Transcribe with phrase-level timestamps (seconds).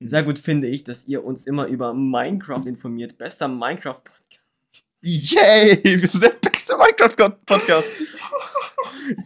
[0.00, 3.18] Sehr gut finde ich, dass ihr uns immer über Minecraft informiert.
[3.18, 4.44] Bester Minecraft-Podcast.
[5.02, 5.82] Yay!
[6.00, 7.90] Wir sind der beste Minecraft-Podcast.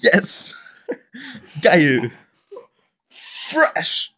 [0.01, 0.57] Yes!
[1.61, 2.11] Geil!
[3.11, 4.15] Fresh!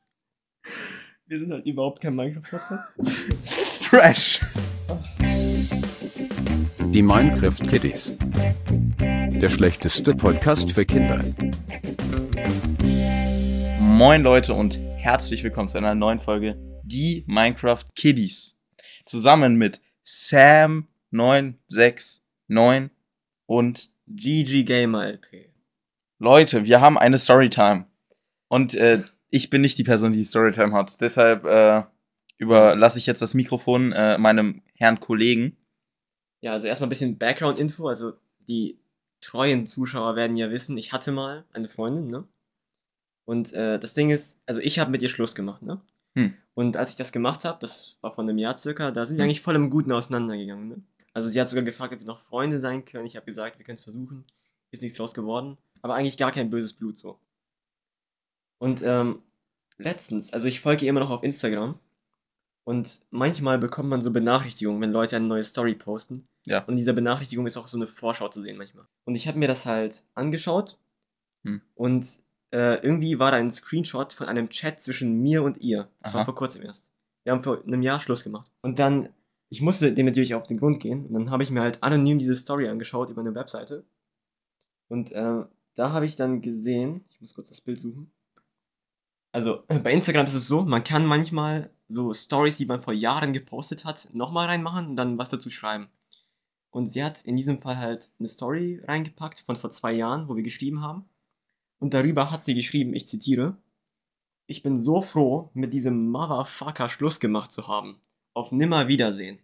[1.26, 3.84] Wir sind halt überhaupt kein Minecraft-Podcast.
[3.84, 4.40] Fresh!
[6.92, 8.16] Die Minecraft Kiddies.
[9.00, 11.24] Der schlechteste Podcast für Kinder.
[13.80, 18.58] Moin Leute und herzlich willkommen zu einer neuen Folge Die Minecraft Kiddies.
[19.04, 22.88] Zusammen mit Sam969
[23.44, 25.50] und GG Gamer LP.
[26.18, 27.84] Leute, wir haben eine Storytime.
[28.48, 30.98] Und äh, ich bin nicht die Person, die Storytime hat.
[31.02, 31.82] Deshalb äh,
[32.38, 35.58] überlasse ich jetzt das Mikrofon äh, meinem Herrn Kollegen.
[36.40, 37.88] Ja, also erstmal ein bisschen Background-Info.
[37.88, 38.14] Also
[38.48, 38.78] die
[39.20, 42.26] treuen Zuschauer werden ja wissen, ich hatte mal eine Freundin, ne?
[43.24, 45.80] Und äh, das Ding ist, also ich habe mit ihr Schluss gemacht, ne?
[46.16, 46.34] Hm.
[46.54, 49.24] Und als ich das gemacht habe, das war vor einem Jahr circa, da sind wir
[49.24, 49.30] Hm.
[49.30, 50.82] eigentlich voll im Guten auseinandergegangen, ne?
[51.12, 53.06] Also sie hat sogar gefragt, ob wir noch Freunde sein können.
[53.06, 54.24] Ich habe gesagt, wir können es versuchen.
[54.72, 55.56] Ist nichts draus geworden.
[55.80, 57.18] Aber eigentlich gar kein böses Blut so.
[58.58, 59.22] Und ähm,
[59.78, 61.78] letztens, also ich folge ihr immer noch auf Instagram.
[62.64, 66.26] Und manchmal bekommt man so Benachrichtigungen, wenn Leute eine neue Story posten.
[66.46, 66.60] Ja.
[66.60, 68.86] Und in dieser Benachrichtigung ist auch so eine Vorschau zu sehen manchmal.
[69.04, 70.78] Und ich habe mir das halt angeschaut.
[71.44, 71.60] Hm.
[71.74, 72.06] Und
[72.54, 75.88] äh, irgendwie war da ein Screenshot von einem Chat zwischen mir und ihr.
[76.00, 76.26] Das war Aha.
[76.26, 76.88] vor kurzem erst.
[77.24, 78.48] Wir haben vor einem Jahr Schluss gemacht.
[78.62, 79.08] Und dann,
[79.48, 81.04] ich musste dem natürlich auf den Grund gehen.
[81.06, 83.84] Und dann habe ich mir halt anonym diese Story angeschaut über eine Webseite.
[84.86, 88.12] Und äh, da habe ich dann gesehen, ich muss kurz das Bild suchen.
[89.32, 93.32] Also bei Instagram ist es so, man kann manchmal so Stories, die man vor Jahren
[93.32, 95.88] gepostet hat, nochmal reinmachen und dann was dazu schreiben.
[96.70, 100.36] Und sie hat in diesem Fall halt eine Story reingepackt von vor zwei Jahren, wo
[100.36, 101.08] wir geschrieben haben.
[101.84, 103.58] Und darüber hat sie geschrieben, ich zitiere,
[104.46, 108.00] ich bin so froh, mit diesem Motherfucker Schluss gemacht zu haben.
[108.32, 109.38] Auf nimmer Wiedersehen.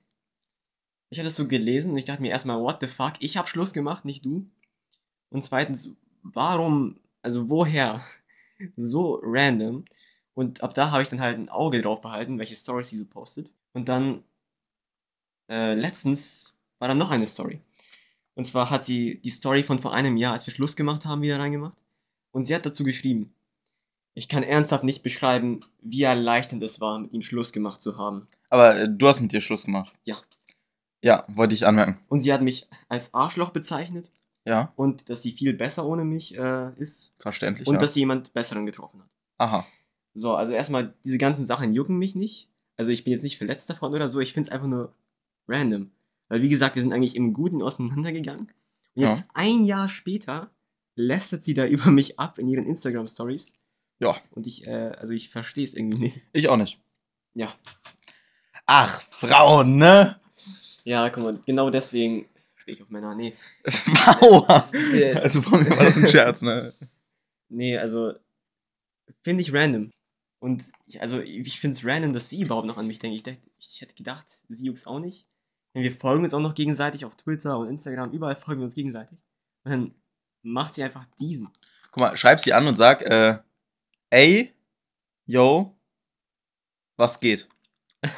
[1.11, 3.47] Ich hatte es so gelesen und ich dachte mir erstmal, what the fuck, ich hab
[3.47, 4.51] Schluss gemacht, nicht du.
[5.29, 5.91] Und zweitens,
[6.23, 8.07] warum, also woher
[8.75, 9.85] so random?
[10.33, 13.05] Und ab da habe ich dann halt ein Auge drauf behalten, welche Stories sie so
[13.05, 13.53] postet.
[13.75, 14.25] Und dann,
[15.51, 17.61] äh, letztens war dann noch eine Story.
[18.35, 21.21] Und zwar hat sie die Story von vor einem Jahr, als wir Schluss gemacht haben,
[21.21, 21.77] wieder reingemacht.
[22.33, 23.35] Und sie hat dazu geschrieben,
[24.15, 28.27] ich kann ernsthaft nicht beschreiben, wie erleichternd es war, mit ihm Schluss gemacht zu haben.
[28.51, 29.93] Aber äh, du hast mit dir Schluss gemacht.
[30.05, 30.19] Ja.
[31.03, 31.99] Ja, wollte ich anmerken.
[32.09, 34.11] Und sie hat mich als Arschloch bezeichnet
[34.47, 37.67] Ja, und dass sie viel besser ohne mich äh, ist verständlich.
[37.69, 37.81] und ja.
[37.81, 39.09] dass sie jemand Besseren getroffen hat.
[39.39, 39.67] Aha.
[40.13, 42.49] So, also erstmal, diese ganzen Sachen jucken mich nicht.
[42.77, 44.93] Also ich bin jetzt nicht verletzt davon oder so, ich finde es einfach nur
[45.49, 45.91] random.
[46.29, 48.49] Weil wie gesagt, wir sind eigentlich im Guten auseinandergegangen.
[48.97, 49.27] Und jetzt Ja.
[49.35, 50.51] ein Jahr später
[50.97, 53.55] lästert sie da über mich ab in ihren Instagram-Stories.
[53.99, 56.27] Ja, Und ich, äh, also ich verstehe es irgendwie nicht.
[56.33, 56.81] ich auch nicht.
[57.35, 57.53] Ja.
[58.67, 60.19] Ach, Frauen, ne?
[60.85, 63.15] Ja, guck mal, genau deswegen stehe ich auf Männer.
[63.15, 63.37] Nee.
[64.21, 64.69] Aua.
[64.73, 66.73] Äh, Also von mir war das ein Scherz, ne?
[67.53, 68.13] Nee, also
[69.23, 69.91] finde ich random.
[70.39, 73.17] Und ich, also ich finde es random, dass sie überhaupt noch an mich denkt.
[73.17, 75.27] Ich, dachte, ich hätte gedacht, sie juckt's auch nicht.
[75.75, 78.75] Denn wir folgen uns auch noch gegenseitig auf Twitter und Instagram, überall folgen wir uns
[78.77, 79.19] gegenseitig.
[79.65, 79.95] Und dann
[80.43, 81.51] macht sie einfach diesen.
[81.91, 83.39] Guck mal, schreib sie an und sag, äh,
[84.11, 84.55] ey,
[85.27, 85.77] yo,
[86.97, 87.49] was geht?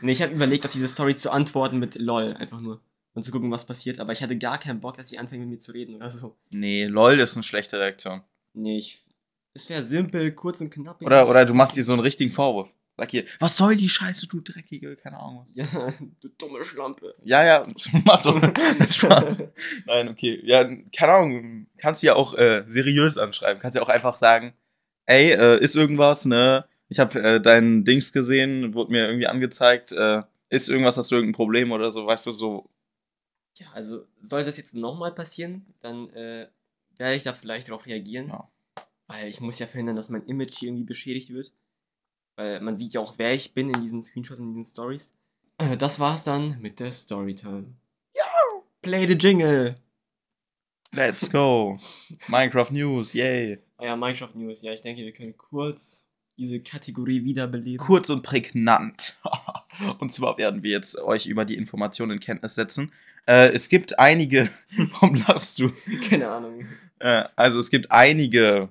[0.00, 2.80] Nee, ich habe überlegt, auf diese Story zu antworten mit LOL, einfach nur.
[3.12, 4.00] Und zu gucken, was passiert.
[4.00, 6.34] Aber ich hatte gar keinen Bock, dass sie anfängt mit mir zu reden oder so.
[6.48, 8.22] Nee, lol ist eine schlechte Reaktion.
[8.54, 9.04] Nee, ich.
[9.52, 11.02] Es wäre simpel, kurz und knapp.
[11.02, 12.74] Oder, oder du machst dir so einen richtigen Vorwurf.
[12.96, 15.54] Sag hier, was soll die Scheiße, du Dreckige, keine Ahnung was.
[15.54, 15.66] Ja,
[16.20, 17.14] du dumme Schlampe.
[17.24, 17.66] Ja, ja,
[18.04, 18.40] mach doch
[18.90, 19.44] Spaß.
[19.86, 20.40] Nein, okay.
[20.44, 20.64] Ja,
[20.94, 23.60] keine Ahnung, kannst du ja auch äh, seriös anschreiben.
[23.60, 24.52] Kannst ja auch einfach sagen,
[25.06, 26.66] ey, äh, ist irgendwas, ne?
[26.88, 31.14] Ich habe äh, deinen Dings gesehen, wurde mir irgendwie angezeigt, äh, ist irgendwas, hast du
[31.14, 32.68] irgendein Problem oder so, weißt du, so.
[33.56, 36.48] Ja, also soll das jetzt nochmal passieren, dann äh,
[36.98, 38.28] werde ich da vielleicht darauf reagieren.
[38.28, 38.48] Ja.
[39.06, 41.52] Weil ich muss ja verhindern, dass mein Image hier irgendwie beschädigt wird.
[42.36, 45.12] Weil man sieht ja auch, wer ich bin in diesen Screenshots, in diesen Stories.
[45.58, 47.74] Äh, das war's dann mit der Storytime.
[48.14, 48.22] Ja!
[48.80, 49.76] Play the Jingle!
[50.94, 51.78] Let's go.
[52.28, 53.58] Minecraft News, yay.
[53.78, 54.62] Ah ja, Minecraft News.
[54.62, 57.78] Ja, ich denke, wir können kurz diese Kategorie wiederbeleben.
[57.78, 59.16] Kurz und prägnant.
[59.98, 62.92] und zwar werden wir jetzt euch über die Informationen in Kenntnis setzen.
[63.26, 64.50] Äh, es gibt einige.
[65.00, 65.72] Warum lachst du?
[66.08, 66.66] Keine Ahnung.
[66.98, 68.68] Äh, also es gibt einige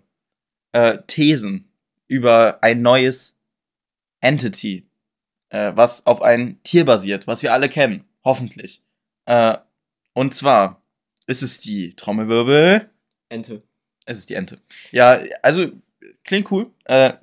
[0.73, 1.71] äh, Thesen
[2.07, 3.37] über ein neues
[4.21, 4.87] Entity,
[5.49, 8.81] äh, was auf ein Tier basiert, was wir alle kennen, hoffentlich.
[9.25, 9.57] Äh,
[10.13, 10.81] und zwar
[11.27, 12.89] ist es die Trommelwirbel.
[13.29, 13.63] Ente.
[14.05, 14.59] Es ist die Ente.
[14.91, 15.71] Ja, also
[16.23, 16.71] klingt cool.
[16.85, 17.13] Äh,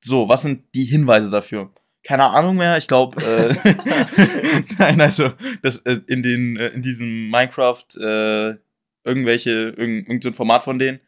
[0.00, 1.72] so, was sind die Hinweise dafür?
[2.08, 2.78] keine Ahnung mehr.
[2.78, 3.54] Ich glaube, äh,
[4.78, 5.30] nein, also
[5.60, 8.56] das, äh, in, den, äh, in diesem Minecraft äh,
[9.04, 11.00] irgendwelche, irgend, irgend so ein Format von denen,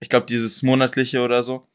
[0.00, 1.68] ich glaube, dieses monatliche oder so,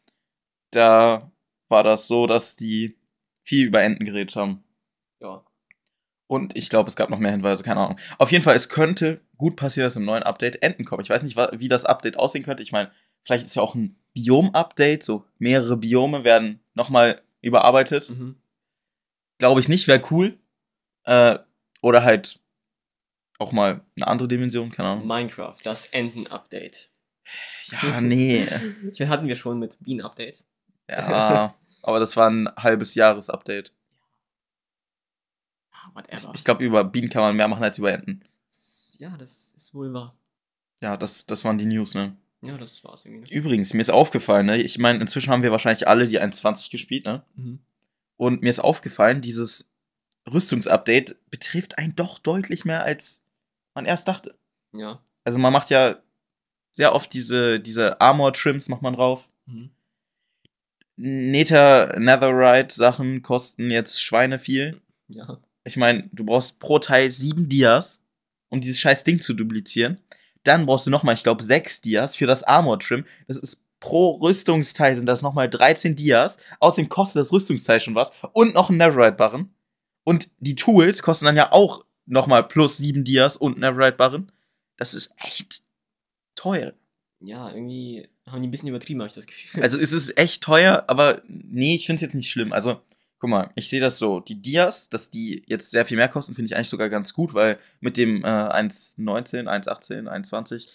[0.71, 1.31] da
[1.69, 2.97] war das so, dass die
[3.43, 4.63] viel über Enten geredet haben.
[5.21, 5.43] Ja.
[6.27, 7.99] Und ich glaube, es gab noch mehr Hinweise, keine Ahnung.
[8.17, 11.01] Auf jeden Fall, es könnte gut passieren, dass im neuen Update Enten kommen.
[11.01, 12.63] Ich weiß nicht, wie das Update aussehen könnte.
[12.63, 12.91] Ich meine,
[13.23, 18.09] vielleicht ist ja auch ein Biom-Update, so mehrere Biome werden nochmal überarbeitet.
[18.09, 18.35] Mhm.
[19.37, 20.37] Glaube ich nicht, wäre cool.
[21.03, 21.39] Äh,
[21.81, 22.39] oder halt
[23.39, 25.07] auch mal eine andere Dimension, keine Ahnung.
[25.07, 26.89] Minecraft, das Enten-Update.
[27.83, 28.45] Ja, nee.
[28.91, 30.43] Ich hatten wir schon mit Bienen-Update.
[30.89, 33.74] Ja, aber das war ein halbes Jahres-Update.
[35.72, 36.31] Ah, Whatever.
[36.36, 38.24] Ich glaube, über Bienen kann man mehr machen als über Enten.
[39.00, 40.16] ja, das ist wohl wahr.
[40.81, 42.16] Ja, das, das waren die News, ne?
[42.42, 43.34] Ja, das war's irgendwie.
[43.34, 44.62] Übrigens, mir ist aufgefallen, ne?
[44.62, 47.24] Ich meine, inzwischen haben wir wahrscheinlich alle die 1.20 gespielt, ne?
[47.36, 47.60] Mhm.
[48.16, 49.72] Und mir ist aufgefallen, dieses
[50.31, 53.24] Rüstungsupdate betrifft einen doch deutlich mehr, als
[53.74, 54.38] man erst dachte.
[54.74, 55.01] Ja.
[55.24, 55.98] Also man macht ja
[56.72, 59.30] sehr oft diese, diese Armor-Trims macht man drauf.
[59.45, 59.72] Mhm.
[60.97, 64.81] Nether, Netherite-Sachen kosten jetzt Schweine viel.
[65.07, 65.39] Ja.
[65.63, 68.01] Ich meine, du brauchst pro Teil sieben Dias,
[68.49, 69.99] um dieses scheiß Ding zu duplizieren.
[70.44, 73.05] Dann brauchst du nochmal, ich glaube, sechs Dias für das Armor-Trim.
[73.27, 76.38] Das ist pro Rüstungsteil sind das nochmal 13 Dias.
[76.59, 78.11] Außerdem kostet das Rüstungsteil schon was.
[78.33, 79.53] Und noch ein Netherite-Barren.
[80.03, 84.31] Und die Tools kosten dann ja auch nochmal plus sieben Dias und Netherite-Barren.
[84.77, 85.61] Das ist echt
[86.35, 86.73] teuer.
[87.19, 89.62] Ja, irgendwie haben die ein bisschen übertrieben, habe ich das Gefühl.
[89.62, 92.53] Also es ist echt teuer, aber nee, ich finde es jetzt nicht schlimm.
[92.53, 92.81] Also,
[93.19, 94.19] guck mal, ich sehe das so.
[94.19, 97.33] Die Dias, dass die jetzt sehr viel mehr kosten, finde ich eigentlich sogar ganz gut,
[97.33, 100.68] weil mit dem äh, 1,19, 1,18, 1,20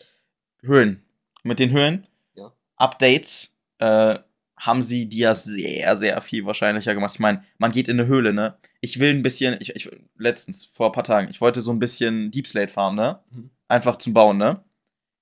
[0.64, 1.02] Höhen,
[1.42, 2.52] mit den Höhen, Ja.
[2.76, 4.18] Updates, äh,
[4.58, 7.14] haben sie Dias sehr, sehr viel wahrscheinlicher gemacht.
[7.14, 8.56] Ich meine, man geht in eine Höhle, ne?
[8.80, 11.80] Ich will ein bisschen, ich, ich letztens, vor ein paar Tagen, ich wollte so ein
[11.80, 13.18] bisschen Deep Slate farmen, ne?
[13.34, 13.50] Mhm.
[13.66, 14.62] Einfach zum Bauen, ne?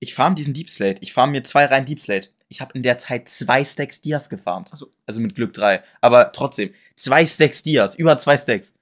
[0.03, 0.99] Ich farm diesen Deep Slate.
[1.01, 2.29] Ich farm mir zwei Reihen Deep Slate.
[2.49, 4.69] Ich habe in der Zeit zwei Stacks Dias gefarmt.
[4.69, 4.91] So.
[5.05, 5.83] Also mit Glück drei.
[6.01, 8.73] Aber trotzdem, zwei Stacks Dias, über zwei Stacks.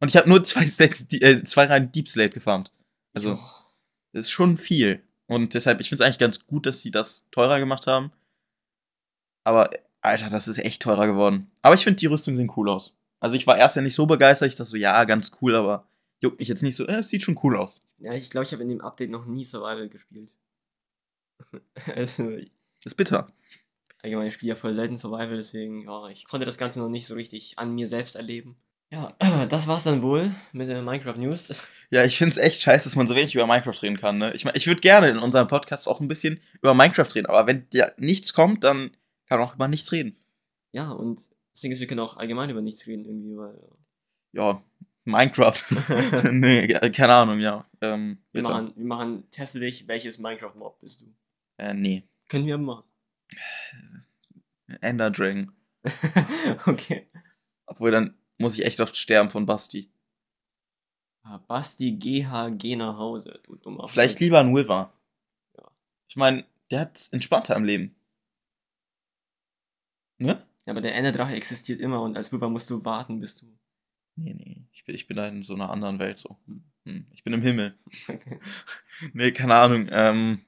[0.00, 2.72] Und ich habe nur zwei Stacks, äh, zwei Reihen Deep Slate gefarmt.
[3.14, 3.50] Also, Ja.
[4.12, 5.02] das ist schon viel.
[5.26, 8.12] Und deshalb, ich finde es eigentlich ganz gut, dass sie das teurer gemacht haben.
[9.44, 9.70] Aber,
[10.02, 11.50] Alter, das ist echt teurer geworden.
[11.62, 12.96] Aber ich finde, die Rüstungen sehen cool aus.
[13.20, 14.48] Also ich war erst ja nicht so begeistert.
[14.50, 15.86] Ich dachte so, ja, ganz cool, aber
[16.22, 16.86] juckt mich jetzt nicht so.
[16.86, 17.80] Äh, es sieht schon cool aus.
[17.98, 20.34] Ja, ich glaube, ich habe in dem Update noch nie Survival gespielt.
[21.94, 22.38] also,
[22.84, 23.32] Ist bitter.
[24.02, 27.06] allgemein, ich spiele ja voll selten Survival, deswegen, ja, ich konnte das Ganze noch nicht
[27.06, 28.56] so richtig an mir selbst erleben.
[28.92, 29.14] Ja,
[29.48, 31.54] das war's dann wohl mit der Minecraft News.
[31.90, 34.18] Ja, ich finde es echt scheiße, dass man so wenig über Minecraft reden kann.
[34.18, 34.32] Ne?
[34.34, 37.46] Ich, mein, ich würde gerne in unserem Podcast auch ein bisschen über Minecraft reden, aber
[37.46, 38.90] wenn ja nichts kommt, dann
[39.26, 40.16] kann man auch über nichts reden.
[40.72, 41.20] Ja, und
[41.52, 43.58] das Ding ist, wir können auch allgemein über nichts reden, irgendwie, weil
[44.32, 44.62] Ja,
[45.04, 45.62] Minecraft.
[46.32, 47.66] nee, keine Ahnung, ja.
[47.80, 51.06] Ähm, wir machen, wir machen, teste dich, welches Minecraft-Mob bist du?
[51.60, 52.08] Äh, nee.
[52.28, 52.84] Können wir machen.
[54.80, 55.52] Ender Dragon.
[56.66, 57.06] okay.
[57.66, 59.90] Obwohl, dann muss ich echt oft sterben von Basti.
[61.22, 64.20] Ah, Basti GH, geh nach Hause, du dummer Vielleicht Fuck.
[64.20, 64.92] lieber ein Wilver.
[65.58, 65.70] Ja.
[66.08, 67.94] Ich meine, der hat entspannter im Leben.
[70.16, 70.46] Ne?
[70.64, 73.46] Ja, aber der Enderdrache existiert immer und als Witwer musst du warten, bis du.
[74.16, 74.64] Nee, nee.
[74.72, 76.38] Ich bin, ich bin da in so einer anderen Welt so.
[76.84, 77.06] Hm.
[77.12, 77.78] Ich bin im Himmel.
[78.08, 78.40] Okay.
[79.12, 79.88] Nee, keine Ahnung.
[79.90, 80.44] Ähm,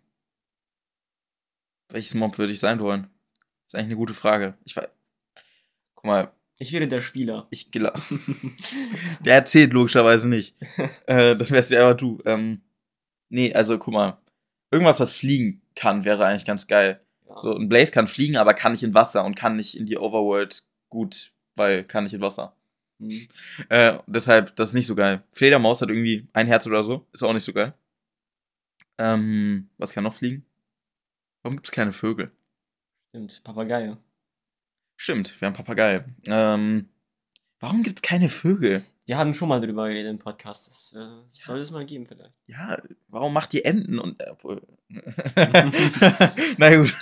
[1.93, 3.09] welches Mob würde ich sein wollen?
[3.67, 4.55] ist eigentlich eine gute Frage.
[4.65, 4.89] Ich weiß.
[5.95, 7.47] Guck mal, Ich wäre der Spieler.
[7.51, 7.93] ich gla-
[9.25, 10.55] Der erzählt logischerweise nicht.
[11.07, 12.21] äh, das wärst ja aber du.
[12.27, 12.61] Ähm,
[13.31, 14.19] nee, also guck mal.
[14.71, 17.01] Irgendwas, was fliegen kann, wäre eigentlich ganz geil.
[17.29, 17.39] Ja.
[17.39, 19.97] So, ein Blaze kann fliegen, aber kann nicht in Wasser und kann nicht in die
[19.99, 22.55] Overworld gut, weil kann nicht in Wasser.
[23.01, 23.29] Hm.
[23.69, 25.23] Äh, deshalb, das ist nicht so geil.
[25.33, 27.07] Fledermaus hat irgendwie ein Herz oder so.
[27.13, 27.75] Ist auch nicht so geil.
[28.99, 30.45] Ähm, was kann noch fliegen?
[31.43, 32.31] Warum gibt es keine Vögel?
[33.11, 33.97] Stimmt, Papagei.
[34.97, 36.05] Stimmt, wir haben Papagei.
[36.29, 36.89] Ähm,
[37.61, 38.85] warum gibt es keine Vögel?
[39.05, 40.69] Wir haben schon mal drüber geredet im Podcast.
[40.69, 42.39] Das äh, soll es mal geben, vielleicht.
[42.47, 42.77] Ja,
[43.09, 44.21] warum macht die Enten und.
[44.21, 44.33] Äh,
[46.59, 46.97] Na gut.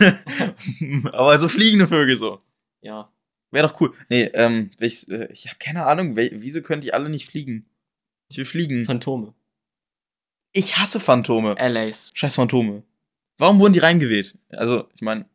[1.13, 2.41] Aber so fliegende Vögel so.
[2.81, 3.13] Ja.
[3.51, 3.95] Wäre doch cool.
[4.09, 7.67] Nee, ähm, ich, äh, ich habe keine Ahnung, wieso können die alle nicht fliegen?
[8.29, 8.87] Ich will fliegen.
[8.87, 9.35] Phantome.
[10.53, 11.57] Ich hasse Phantome.
[11.59, 12.13] LAs.
[12.15, 12.85] Scheiß Phantome.
[13.41, 14.39] Warum wurden die reingeweht?
[14.51, 15.27] Also, ich meine,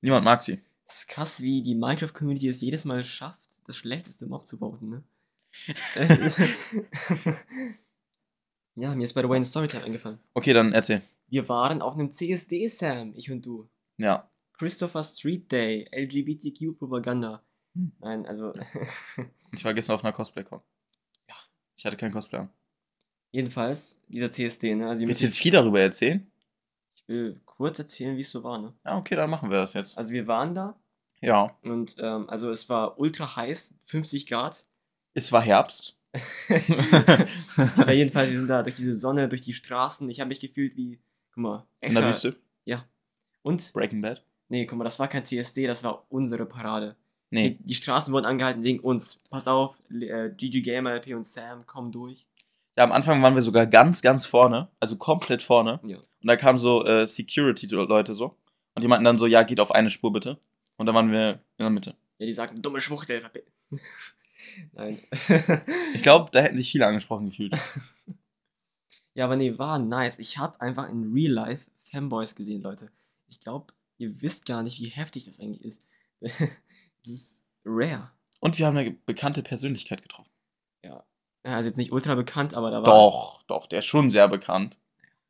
[0.00, 0.60] niemand mag sie.
[0.86, 4.88] Das ist krass, wie die Minecraft-Community es jedes Mal schafft, das schlechteste Mob zu bauen,
[4.88, 5.04] ne?
[8.76, 10.18] ja, mir ist bei der Wayne Storytime eingefallen.
[10.34, 11.02] Okay, dann erzähl.
[11.28, 13.68] Wir waren auf einem CSD, Sam, ich und du.
[13.96, 14.30] Ja.
[14.52, 17.42] Christopher Street Day, LGBTQ-Propaganda.
[17.74, 17.92] Hm.
[18.00, 18.52] Nein, also
[19.52, 20.60] Ich war gestern auf einer Cosplay-Con.
[21.28, 21.34] Ja.
[21.76, 22.50] Ich hatte keinen Cosplay an.
[23.32, 24.88] jedenfalls dieser CSD, ne?
[24.88, 26.30] Also Willst du jetzt viel darüber erzählen?
[27.06, 28.72] Ich will kurz erzählen, wie es so war, ne?
[28.84, 29.96] Ja, okay, dann machen wir das jetzt.
[29.96, 30.74] Also wir waren da
[31.20, 31.56] Ja.
[31.62, 34.64] und ähm, also es war ultra heiß, 50 Grad.
[35.14, 35.98] Es war Herbst.
[37.76, 40.08] Aber jedenfalls, wir sind da durch diese Sonne, durch die Straßen.
[40.10, 40.98] Ich habe mich gefühlt wie,
[41.32, 42.36] guck mal, In der Wüste.
[43.42, 44.24] Und, Breaking Bad.
[44.48, 46.96] nee, guck mal, das war kein CSD, das war unsere Parade.
[47.30, 47.50] Nee.
[47.50, 49.18] Die, die Straßen wurden angehalten wegen uns.
[49.30, 52.26] Passt auf, äh, GG Gamer, LP und Sam kommen durch.
[52.76, 54.68] Ja, am Anfang waren wir sogar ganz, ganz vorne.
[54.80, 55.80] Also komplett vorne.
[55.84, 55.96] Ja.
[55.96, 58.36] Und da kamen so äh, Security-Leute so.
[58.74, 60.38] Und die meinten dann so, ja, geht auf eine Spur bitte.
[60.76, 61.96] Und dann waren wir in der Mitte.
[62.18, 63.22] Ja, die sagten, dumme Schwuchtel.
[64.72, 65.00] Nein.
[65.94, 67.56] Ich glaube, da hätten sich viele angesprochen gefühlt.
[69.14, 70.18] ja, aber nee, war nice.
[70.18, 72.90] Ich habe einfach in Real Life Fanboys gesehen, Leute.
[73.28, 75.86] Ich glaube, ihr wisst gar nicht, wie heftig das eigentlich ist.
[76.20, 76.34] das
[77.04, 78.10] ist rare.
[78.40, 80.30] Und wir haben eine bekannte Persönlichkeit getroffen.
[80.84, 81.04] Ja,
[81.54, 84.78] also jetzt nicht ultra bekannt, aber da war Doch, doch, der ist schon sehr bekannt.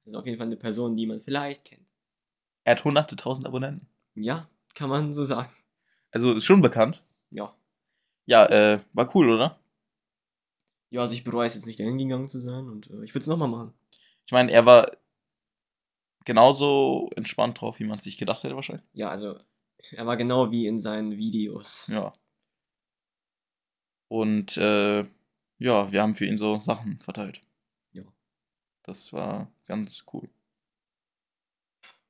[0.05, 1.87] das ist auf jeden Fall eine Person, die man vielleicht kennt.
[2.65, 3.87] Er hat hunderte tausend Abonnenten.
[4.15, 5.53] Ja, kann man so sagen.
[6.11, 7.05] Also ist schon bekannt.
[7.31, 7.55] Ja.
[8.25, 9.59] Ja, äh, war cool, oder?
[10.91, 13.21] Ja, also ich bereue es jetzt nicht, dahin gegangen zu sein und äh, ich würde
[13.21, 13.75] es nochmal machen.
[14.25, 14.91] Ich meine, er war
[16.25, 18.87] genauso entspannt drauf, wie man es sich gedacht hätte wahrscheinlich.
[18.93, 19.37] Ja, also
[19.93, 21.87] er war genau wie in seinen Videos.
[21.89, 22.13] Ja.
[24.09, 25.05] Und äh,
[25.59, 27.41] ja, wir haben für ihn so Sachen verteilt.
[27.93, 28.03] Ja.
[28.83, 30.29] Das war ganz cool.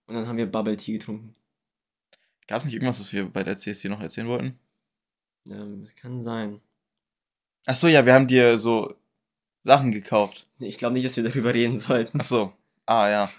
[0.06, 1.34] Und dann haben wir Bubble Tea getrunken.
[2.46, 4.58] Gab es nicht irgendwas, was wir bei der CSC noch erzählen wollten?
[5.46, 6.60] Ähm, das kann sein.
[7.66, 8.94] Ach so, ja, wir haben dir so
[9.62, 10.48] Sachen gekauft.
[10.60, 12.20] Ich glaube nicht, dass wir darüber reden sollten.
[12.20, 12.52] Ach so.
[12.86, 13.30] Ah, ja.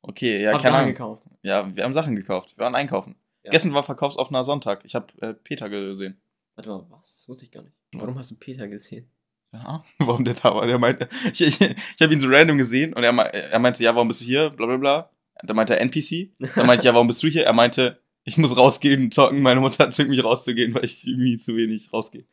[0.00, 0.94] Okay, ja, Hab keine Sachen Ahnung.
[0.94, 1.24] gekauft.
[1.42, 2.56] Ja, wir haben Sachen gekauft.
[2.56, 3.16] Wir waren einkaufen.
[3.42, 3.50] Ja.
[3.50, 4.84] Gestern war verkaufsoffener Sonntag.
[4.84, 6.20] Ich habe äh, Peter gesehen.
[6.54, 7.18] Warte mal, was?
[7.18, 7.74] Das wusste ich gar nicht.
[7.92, 9.10] Warum hast du Peter gesehen?
[9.52, 10.66] Ja, warum der da war?
[10.66, 13.94] Der meinte, ich, ich, ich habe ihn so random gesehen und er, er meinte, ja,
[13.94, 14.50] warum bist du hier?
[14.50, 15.10] Bla bla bla.
[15.42, 16.32] Dann meinte er NPC.
[16.56, 17.44] Dann meinte ich, ja, warum bist du hier?
[17.44, 19.40] Er meinte, ich muss rausgehen, zocken.
[19.40, 22.24] Meine Mutter zwingt mich rauszugehen, weil ich irgendwie zu wenig rausgehe.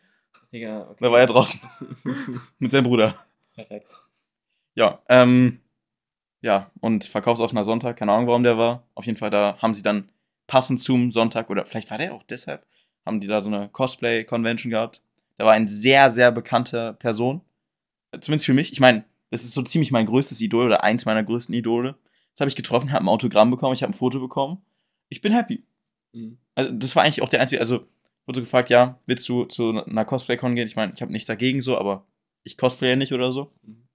[0.51, 0.97] Digga, okay.
[0.99, 1.61] Da war er draußen
[2.59, 3.15] mit seinem Bruder.
[3.53, 3.89] Perfekt.
[4.73, 5.61] Ja, ähm,
[6.41, 8.87] ja, und verkaufsoffener Sonntag, keine Ahnung, warum der war.
[8.93, 10.09] Auf jeden Fall, da haben sie dann
[10.47, 12.65] passend zum Sonntag, oder vielleicht war der auch deshalb,
[13.05, 15.01] haben die da so eine Cosplay-Convention gehabt.
[15.37, 17.41] Da war ein sehr, sehr bekannter Person.
[18.19, 18.71] Zumindest für mich.
[18.71, 21.97] Ich meine, das ist so ziemlich mein größtes Idol oder eins meiner größten Idole.
[22.33, 24.61] Das habe ich getroffen, habe ein Autogramm bekommen, ich habe ein Foto bekommen.
[25.09, 25.65] Ich bin happy.
[26.13, 26.37] Mhm.
[26.55, 27.87] Also, das war eigentlich auch der einzige, also,
[28.25, 30.67] wurde gefragt, ja, willst du zu einer Cosplay-Con gehen?
[30.67, 32.05] Ich meine, ich habe nichts dagegen so, aber
[32.43, 33.51] ich cosplaye nicht oder so.
[33.63, 33.87] Mhm.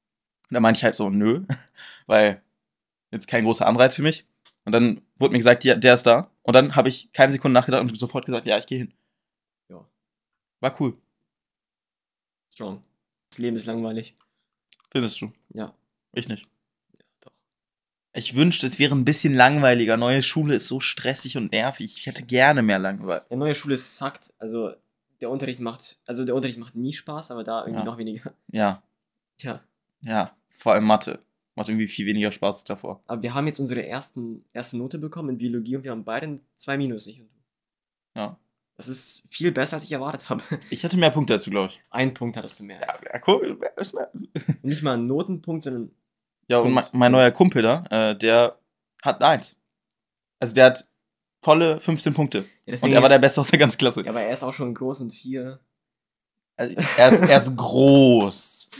[0.50, 1.44] Da meinte ich halt so, nö,
[2.06, 2.42] weil
[3.10, 4.26] jetzt kein großer Anreiz für mich.
[4.64, 6.30] Und dann wurde mir gesagt, ja, der ist da.
[6.42, 8.94] Und dann habe ich keine Sekunde nachgedacht und sofort gesagt, ja, ich gehe hin.
[9.68, 9.86] Ja.
[10.60, 10.96] War cool,
[12.60, 12.82] Strong.
[13.30, 14.14] Das Leben ist langweilig.
[14.92, 15.32] findest du?
[15.54, 15.74] Ja.
[16.12, 16.44] Ich nicht.
[16.92, 17.32] Ja, doch.
[18.12, 19.96] Ich wünschte, es wäre ein bisschen langweiliger.
[19.96, 21.96] Neue Schule ist so stressig und nervig.
[21.96, 23.24] Ich hätte gerne mehr Langeweile.
[23.30, 24.34] Der neue Schule sackt.
[24.38, 24.74] Also
[25.22, 27.84] der Unterricht macht, also der Unterricht macht nie Spaß, aber da irgendwie Ja.
[27.84, 28.34] noch weniger.
[28.52, 28.82] Ja,
[29.38, 29.62] Tja.
[30.02, 31.20] ja, vor allem Mathe.
[31.54, 33.02] Macht irgendwie viel weniger Spaß davor.
[33.06, 36.40] Aber wir haben jetzt unsere ersten, erste Note bekommen in Biologie und wir haben beide
[36.56, 37.06] zwei Minus.
[37.06, 37.38] Ich und du.
[38.20, 38.38] Ja.
[38.80, 40.42] Das ist viel besser, als ich erwartet habe.
[40.70, 41.80] Ich hatte mehr Punkte dazu, glaube ich.
[41.90, 42.80] Ein Punkt hattest du mehr.
[42.80, 43.58] Ja, ja cool.
[43.76, 44.10] ist mehr-
[44.62, 45.90] Nicht mal einen Notenpunkt, sondern
[46.48, 46.92] Ja, und Punkt.
[46.94, 48.58] mein, mein neuer Kumpel da, äh, der
[49.02, 49.56] hat eins.
[50.38, 50.88] Also der hat
[51.42, 52.46] volle 15 Punkte.
[52.64, 54.02] Ja, Und er war der Beste aus der ganzen Klasse.
[54.02, 55.60] Ja, aber er ist auch schon groß und vier.
[56.56, 58.70] Also, er, ist, er ist groß.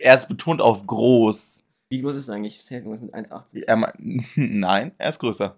[0.00, 1.66] Er ist betont auf groß.
[1.88, 2.60] Wie groß ist er eigentlich?
[2.64, 3.64] Zählt irgendwas mit 1,80?
[3.66, 3.92] Er me-
[4.34, 5.56] Nein, er ist größer.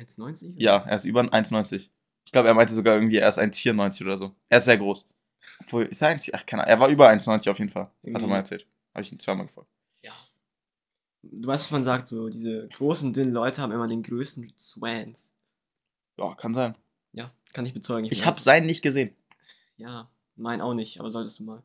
[0.00, 0.54] 1,90?
[0.56, 1.90] Ja, er ist über 1,90.
[2.24, 4.34] Ich glaube, er meinte sogar irgendwie, er ist 1,94 oder so.
[4.48, 5.06] Er ist sehr groß.
[5.60, 6.70] Obwohl, ist er 1, ach, keine Ahnung.
[6.70, 7.84] Er war über 1,90 auf jeden Fall.
[7.84, 8.26] Hat er Irgendwie.
[8.26, 8.66] mal erzählt.
[8.94, 9.68] Habe ich ihn zweimal gefragt.
[10.04, 10.12] Ja.
[11.22, 15.34] Du weißt, was man sagt, so diese großen, dünnen Leute haben immer den größten Swans.
[16.18, 16.76] Ja, kann sein.
[17.12, 18.08] Ja, kann ich bezeugen.
[18.10, 19.14] Ich bin habe seinen nicht gesehen.
[19.76, 21.62] Ja, mein auch nicht, aber solltest du mal.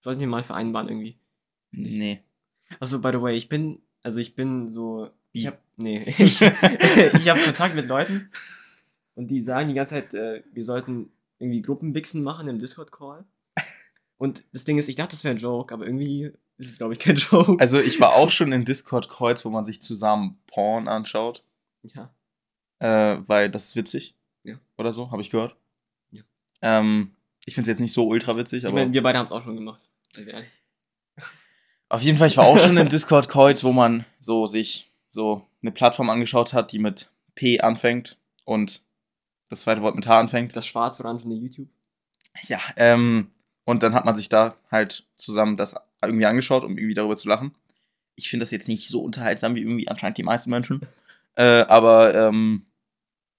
[0.00, 1.18] Sollten wir mal vereinbaren irgendwie.
[1.70, 2.22] Nee.
[2.80, 7.28] Also, by the way, ich bin, also ich bin so, ich hab, nee, ich, ich
[7.28, 8.30] habe Kontakt mit Leuten
[9.14, 13.24] und die sagen die ganze Zeit, äh, wir sollten irgendwie Gruppenwichsen machen im Discord-Call.
[14.16, 16.92] Und das Ding ist, ich dachte, das wäre ein Joke, aber irgendwie ist es, glaube
[16.94, 17.56] ich, kein Joke.
[17.58, 21.44] Also ich war auch schon in Discord-Kreuz, wo man sich zusammen Porn anschaut.
[21.82, 22.14] ja.
[22.80, 24.14] Äh, weil das ist witzig.
[24.42, 24.56] Ja.
[24.76, 25.56] Oder so, habe ich gehört.
[26.10, 26.22] Ja.
[26.60, 27.14] Ähm,
[27.46, 29.32] ich finde es jetzt nicht so ultra witzig, Ich aber meine, wir beide haben es
[29.32, 29.88] auch schon gemacht.
[30.16, 30.50] Ehrlich.
[31.88, 35.72] auf jeden Fall, ich war auch schon in Discord-Kreuz, wo man so sich so eine
[35.72, 38.82] Plattform angeschaut hat, die mit P anfängt und
[39.48, 40.56] das zweite Wort mit H anfängt.
[40.56, 41.68] Das schwarz-orangene YouTube.
[42.42, 43.30] Ja, ähm,
[43.64, 47.28] und dann hat man sich da halt zusammen das irgendwie angeschaut, um irgendwie darüber zu
[47.28, 47.54] lachen.
[48.16, 50.80] Ich finde das jetzt nicht so unterhaltsam wie irgendwie anscheinend die meisten Menschen.
[51.36, 52.64] Äh, aber ähm,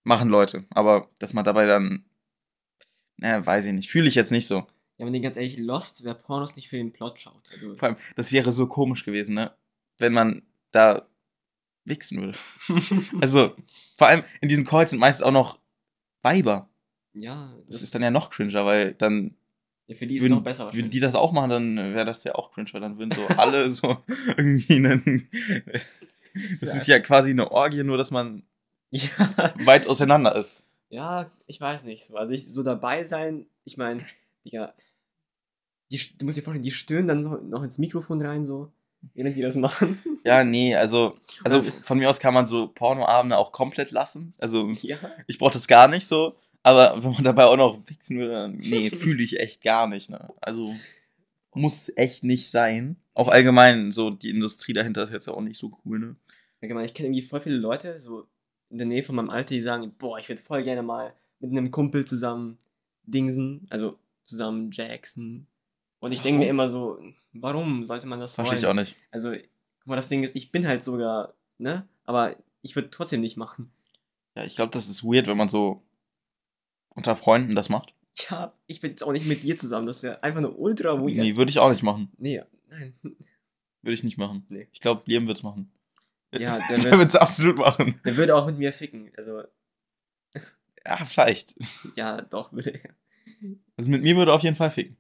[0.04, 0.66] machen Leute.
[0.72, 2.04] Aber dass man dabei dann,
[3.16, 4.68] naja, weiß ich nicht, fühle ich jetzt nicht so.
[4.98, 7.42] Ja, wenn ihr ganz ehrlich Lost, wer Pornos nicht für den Plot schaut.
[7.54, 9.56] Also, Vor allem, das wäre so komisch gewesen, ne?
[9.98, 10.44] Wenn man
[10.74, 11.08] da
[11.86, 12.38] wichsen würde.
[13.22, 13.56] Also,
[13.98, 15.60] vor allem in diesen Calls sind meistens auch noch
[16.26, 16.68] Weiber.
[17.14, 19.36] ja, Das, ist dann ja noch cringer, weil dann
[19.88, 20.90] Ja, für die ist es würden, noch besser würden wahrscheinlich.
[20.92, 23.70] die das auch machen, dann wäre das ja auch cringe, weil dann würden so alle
[23.70, 23.98] so
[24.36, 25.30] irgendwie einen.
[26.60, 28.44] Das ist ja quasi eine Orgie, nur dass man
[28.90, 29.10] ja.
[29.64, 30.66] weit auseinander ist.
[30.90, 32.06] ja, ich weiß nicht.
[32.06, 32.18] So.
[32.18, 34.06] Also ich so dabei sein, ich meine,
[34.44, 34.74] Digga,
[35.92, 38.72] die, du musst dir vorstellen, die stöhnen dann so noch ins Mikrofon rein, so,
[39.14, 40.00] während die das machen.
[40.24, 44.34] Ja, nee, also, also von mir aus kann man so Pornoabende auch komplett lassen.
[44.40, 44.98] Also ja.
[45.28, 46.36] ich brauche das gar nicht so.
[46.64, 50.10] Aber wenn man dabei auch noch wichsen würde, dann, nee, fühle ich echt gar nicht.
[50.10, 50.30] Ne?
[50.42, 50.74] Also
[51.54, 52.98] muss echt nicht sein.
[53.14, 56.16] Auch allgemein, so die Industrie dahinter ist jetzt auch nicht so cool, ne?
[56.62, 58.26] Allgemein, ich kenne irgendwie voll viele Leute, so
[58.70, 61.52] in der Nähe von meinem Alter, die sagen, boah, ich würde voll gerne mal mit
[61.52, 62.58] einem Kumpel zusammen
[63.04, 65.48] dingsen, also zusammen Jackson.
[66.00, 67.00] Und ich denke mir immer so,
[67.34, 68.96] warum sollte man das Verstehe ich auch nicht.
[69.12, 71.88] Also, guck mal, das Ding ist, ich bin halt sogar, ne?
[72.04, 73.72] Aber ich würde trotzdem nicht machen.
[74.36, 75.82] Ja, ich glaube, das ist weird, wenn man so
[76.96, 77.94] unter Freunden das macht.
[78.30, 81.18] Ja, ich bin jetzt auch nicht mit dir zusammen, das wäre einfach nur ultra weird.
[81.18, 82.12] Nee, würde ich auch nicht machen.
[82.18, 82.94] Nee, nein.
[83.82, 84.46] Würde ich nicht machen.
[84.50, 84.68] Nee.
[84.72, 85.72] Ich glaube, Liam wird's machen.
[86.34, 88.00] Ja, der der wird's- wird's absolut machen.
[88.06, 89.12] Der würde auch mit mir ficken.
[89.18, 89.44] Also,
[90.86, 91.56] Ja, vielleicht.
[91.96, 92.90] ja, doch, würde er.
[93.78, 94.98] Also mit mir würde er auf jeden Fall ficken.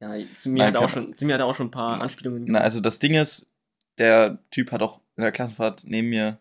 [0.00, 1.70] Ja, zu mir, Nein, hat er auch schon, zu mir hat er auch schon ein
[1.72, 3.50] paar Anspielungen Na, also das Ding ist,
[3.98, 6.38] der Typ hat auch in der Klassenfahrt neben mir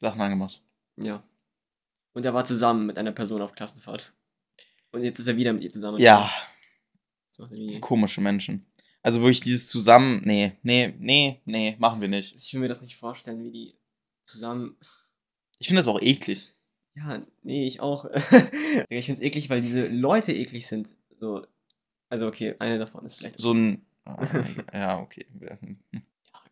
[0.00, 0.62] Sachen angemacht.
[0.96, 1.22] Ja.
[2.14, 4.12] Und er war zusammen mit einer Person auf Klassenfahrt.
[4.90, 5.98] Und jetzt ist er wieder mit ihr zusammen.
[6.00, 6.30] Ja,
[7.80, 8.66] komische Menschen.
[9.02, 12.34] Also wirklich dieses zusammen, nee, nee, nee, nee, machen wir nicht.
[12.34, 13.74] Ich will mir das nicht vorstellen, wie die
[14.26, 14.76] zusammen.
[15.58, 16.52] Ich finde das auch eklig.
[16.94, 18.06] Ja, nee, ich auch.
[18.88, 20.96] ich finde es eklig, weil diese Leute eklig sind.
[21.20, 21.46] So.
[22.08, 23.38] Also, okay, eine davon ist vielleicht.
[23.40, 24.26] So ein, ah,
[24.72, 25.26] ja, okay.
[25.40, 25.58] Ja,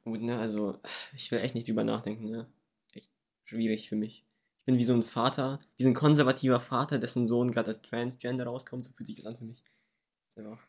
[0.04, 0.38] gut, ne?
[0.38, 0.78] Also,
[1.14, 2.46] ich will echt nicht drüber nachdenken, ne?
[2.82, 3.10] Ist echt
[3.44, 4.24] schwierig für mich.
[4.60, 7.82] Ich bin wie so ein Vater, wie so ein konservativer Vater, dessen Sohn gerade als
[7.82, 8.84] Transgender rauskommt.
[8.84, 9.62] So fühlt sich das an für mich.
[10.28, 10.66] Ist einfach.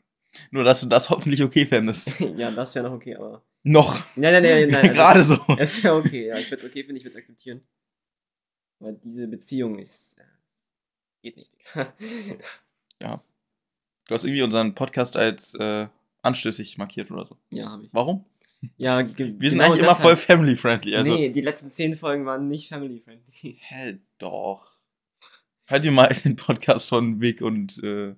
[0.52, 2.20] Nur, dass du das hoffentlich okay fändest.
[2.20, 3.44] ja, das wäre noch okay, aber.
[3.64, 3.98] Noch.
[4.16, 4.76] Nein, nein, nein, nein.
[4.86, 5.58] also- Gerade so.
[5.58, 6.38] Es wäre okay, ja.
[6.38, 7.68] Ich würde es okay finden, ich würde es akzeptieren.
[8.80, 10.18] Aber diese Beziehung ist.
[10.20, 10.24] äh,
[11.24, 11.94] geht nicht, Digga.
[14.08, 15.88] Du hast irgendwie unseren Podcast als äh,
[16.22, 17.38] anstößig markiert oder so.
[17.50, 17.90] ja, habe ich.
[17.94, 18.26] Warum?
[18.78, 20.96] Ja, Wir sind genau eigentlich immer voll family-friendly.
[20.96, 23.58] Also, Nee, die letzten zehn Folgen waren nicht family-friendly.
[23.62, 24.72] Hä, doch.
[25.66, 28.16] Hört ihr mal den Podcast von Vic und äh,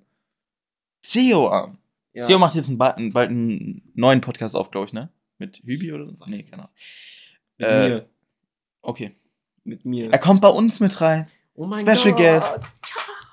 [1.02, 1.78] Theo an.
[2.14, 2.26] Ja.
[2.26, 5.10] Theo macht jetzt einen, ba- einen, bald einen neuen Podcast auf, glaube ich, ne?
[5.40, 6.16] Mit Hübi oder so?
[6.28, 6.74] Nee, keine Ahnung.
[7.58, 8.10] mit äh, mir.
[8.82, 9.16] Okay.
[9.64, 10.12] Mit mir.
[10.12, 11.28] Er kommt bei uns mit rein.
[11.56, 12.18] oh mein Special Gott.
[12.18, 12.60] Guest.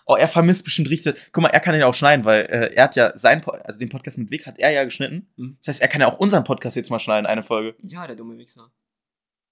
[0.09, 1.17] Oh, er vermisst bestimmt richtig.
[1.33, 3.79] Guck mal, er kann den auch schneiden, weil äh, er hat ja sein, po also
[3.79, 5.29] den Podcast mit Vic hat er ja geschnitten.
[5.37, 5.57] Mhm.
[5.59, 7.75] Das heißt, er kann ja auch unseren Podcast jetzt mal schneiden, eine Folge.
[7.83, 8.71] Ja, der dumme Wichser.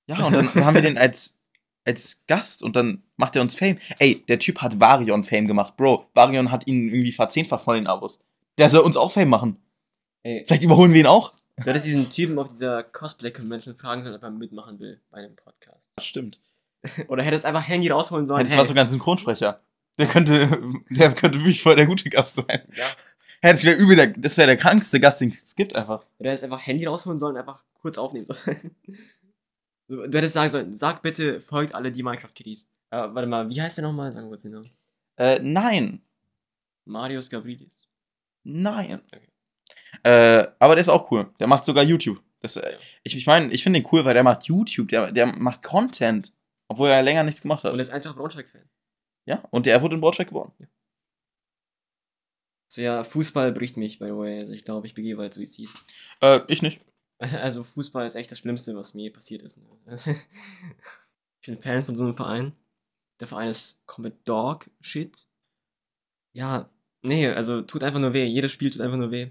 [0.07, 1.41] Ja, und dann haben wir den als,
[1.85, 3.79] als Gast und dann macht er uns Fame.
[3.99, 6.09] Ey, der Typ hat Varion Fame gemacht, Bro.
[6.15, 8.21] Varion hat ihn irgendwie verzehnfacht von den Abos.
[8.59, 9.57] Der soll uns auch Fame machen.
[10.23, 11.35] Ey, Vielleicht überholen wir ihn auch.
[11.57, 15.35] du hättest diesen Typen auf dieser Cosplay-Convention fragen sollen, ob er mitmachen will bei einem
[15.35, 15.91] Podcast.
[15.97, 16.41] Das stimmt.
[17.09, 18.45] Oder hättest einfach Handy rausholen sollen.
[18.45, 19.61] Das war sogar ein Synchronsprecher.
[19.99, 22.63] Der könnte, der könnte wirklich voll der gute Gast sein.
[22.75, 22.87] ja.
[23.43, 26.05] Das wäre übel, der, das wäre der krankste Gast, den es gibt einfach.
[26.19, 28.75] Du hättest einfach Handy rausholen sollen und einfach kurz aufnehmen sollen.
[29.87, 32.67] So, du hättest sagen sollen, sag bitte, folgt alle die Minecraft-Kitties.
[32.91, 34.11] Äh, warte mal, wie heißt der nochmal?
[34.13, 34.71] Sagen wir kurz den Namen.
[35.19, 36.01] Äh, nein.
[36.87, 37.87] Marius Gavrilis.
[38.45, 39.03] Nein.
[39.13, 39.29] Okay.
[40.03, 41.31] Äh, aber der ist auch cool.
[41.39, 42.19] Der macht sogar YouTube.
[42.41, 45.27] Das, äh, ich ich meine, ich finde den cool, weil der macht YouTube, der, der
[45.27, 46.33] macht Content.
[46.69, 47.77] Obwohl er länger nichts gemacht Und hat.
[47.79, 48.63] er ist einfach Braunschweig-Fan.
[49.27, 50.53] Ja, und der wurde in Braunschweig geboren.
[52.69, 54.41] So, ja, Fußball bricht mich, by the way.
[54.41, 55.69] Also ich glaube, ich begehe bald Suizid.
[56.21, 56.81] Äh, ich nicht.
[57.21, 59.57] Also Fußball ist echt das Schlimmste, was mir passiert ist.
[59.57, 59.65] Ne?
[59.87, 60.11] Also,
[61.41, 62.53] ich bin Fan von so einem Verein.
[63.21, 65.17] Der Verein ist komplett Dog Shit.
[66.35, 66.69] Ja,
[67.03, 68.25] nee, also tut einfach nur weh.
[68.27, 69.31] Jedes Spiel tut einfach nur weh.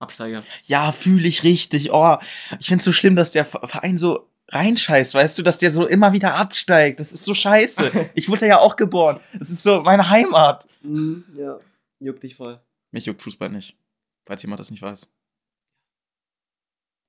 [0.00, 0.42] Absteiger.
[0.64, 1.92] Ja, fühle ich richtig.
[1.92, 2.16] Oh,
[2.58, 5.70] ich finde es so schlimm, dass der Ve- Verein so reinscheißt, weißt du, dass der
[5.70, 7.00] so immer wieder absteigt.
[7.00, 8.10] Das ist so scheiße.
[8.14, 9.20] Ich wurde ja auch geboren.
[9.38, 10.66] Das ist so meine Heimat.
[10.82, 11.58] Mhm, ja,
[11.98, 12.60] juckt dich voll.
[12.90, 13.76] Mich juckt Fußball nicht.
[14.26, 15.08] Falls jemand das nicht weiß.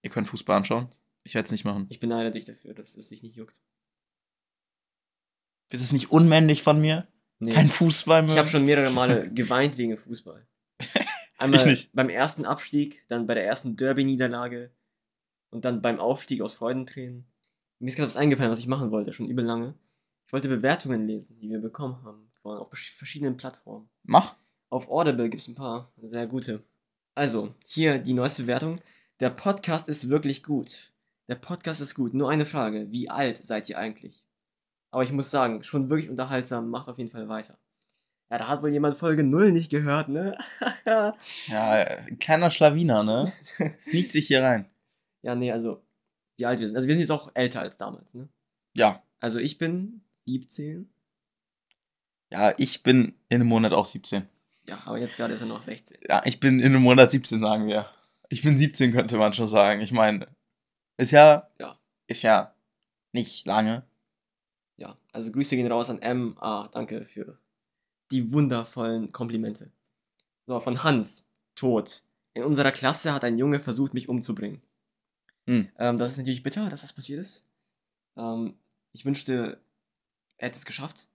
[0.03, 0.89] Ihr könnt Fußball anschauen.
[1.23, 1.85] Ich werde es nicht machen.
[1.89, 3.59] Ich beneide dich dafür, dass es dich nicht juckt.
[5.71, 7.07] Ist es nicht unmännlich von mir?
[7.39, 7.51] Nee.
[7.51, 8.31] Kein Fußball mehr?
[8.33, 10.45] Ich habe schon mehrere Male geweint wegen Fußball.
[11.37, 11.93] Einmal Ich nicht.
[11.93, 14.71] beim ersten Abstieg, dann bei der ersten Derby-Niederlage
[15.49, 17.25] und dann beim Aufstieg aus Freudentränen.
[17.81, 19.73] Mir ist gerade was eingefallen, was ich machen wollte, schon übel lange.
[20.27, 23.89] Ich wollte Bewertungen lesen, die wir bekommen haben, von, auf verschiedenen Plattformen.
[24.03, 24.35] Mach.
[24.69, 26.63] Auf Audible gibt es ein paar sehr gute.
[27.15, 28.75] Also, hier die neueste Bewertung.
[29.19, 30.93] Der Podcast ist wirklich gut.
[31.27, 32.13] Der Podcast ist gut.
[32.13, 32.91] Nur eine Frage.
[32.91, 34.23] Wie alt seid ihr eigentlich?
[34.91, 36.69] Aber ich muss sagen, schon wirklich unterhaltsam.
[36.69, 37.57] Macht auf jeden Fall weiter.
[38.29, 40.37] Ja, da hat wohl jemand Folge 0 nicht gehört, ne?
[41.47, 43.33] Ja, äh, kleiner Schlawiner, ne?
[43.79, 44.69] Sneakt sich hier rein.
[45.23, 45.81] ja, nee, also,
[46.41, 46.75] wie alt wir sind.
[46.75, 48.27] Also, wir sind jetzt auch älter als damals, ne?
[48.75, 49.01] Ja.
[49.21, 50.89] Also, ich bin 17.
[52.31, 54.27] Ja, ich bin in einem Monat auch 17.
[54.67, 55.97] Ja, aber jetzt gerade ist er noch 16.
[56.07, 57.89] Ja, ich bin in einem Monat 17, sagen wir.
[58.29, 59.81] Ich bin 17, könnte man schon sagen.
[59.81, 60.27] Ich meine,
[60.97, 61.77] ist ja, Ja.
[62.07, 62.53] ist ja
[63.11, 63.83] nicht lange.
[64.77, 66.37] Ja, also Grüße gehen raus an M.
[66.39, 67.37] Ah, danke für
[68.11, 69.71] die wundervollen Komplimente.
[70.47, 71.27] So, von Hans.
[71.55, 72.03] Tot.
[72.33, 74.61] In unserer Klasse hat ein Junge versucht, mich umzubringen.
[75.47, 75.69] Hm.
[75.77, 77.45] Ähm, das ist natürlich bitter, dass das passiert ist.
[78.17, 78.55] Ähm,
[78.93, 79.61] ich wünschte,
[80.37, 81.07] er hätte es geschafft.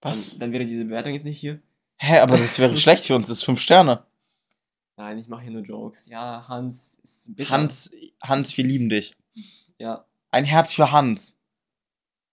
[0.00, 0.30] Was?
[0.30, 1.60] Dann, dann wäre diese Bewertung jetzt nicht hier.
[1.96, 3.28] Hä, aber das wäre schlecht für uns.
[3.28, 4.04] Das ist 5 Sterne.
[4.96, 6.06] Nein, ich mache hier nur Jokes.
[6.06, 7.50] Ja, Hans ist bitter.
[7.50, 7.90] Hans,
[8.22, 9.14] Hans, wir lieben dich.
[9.78, 11.38] Ja, Ein Herz für Hans.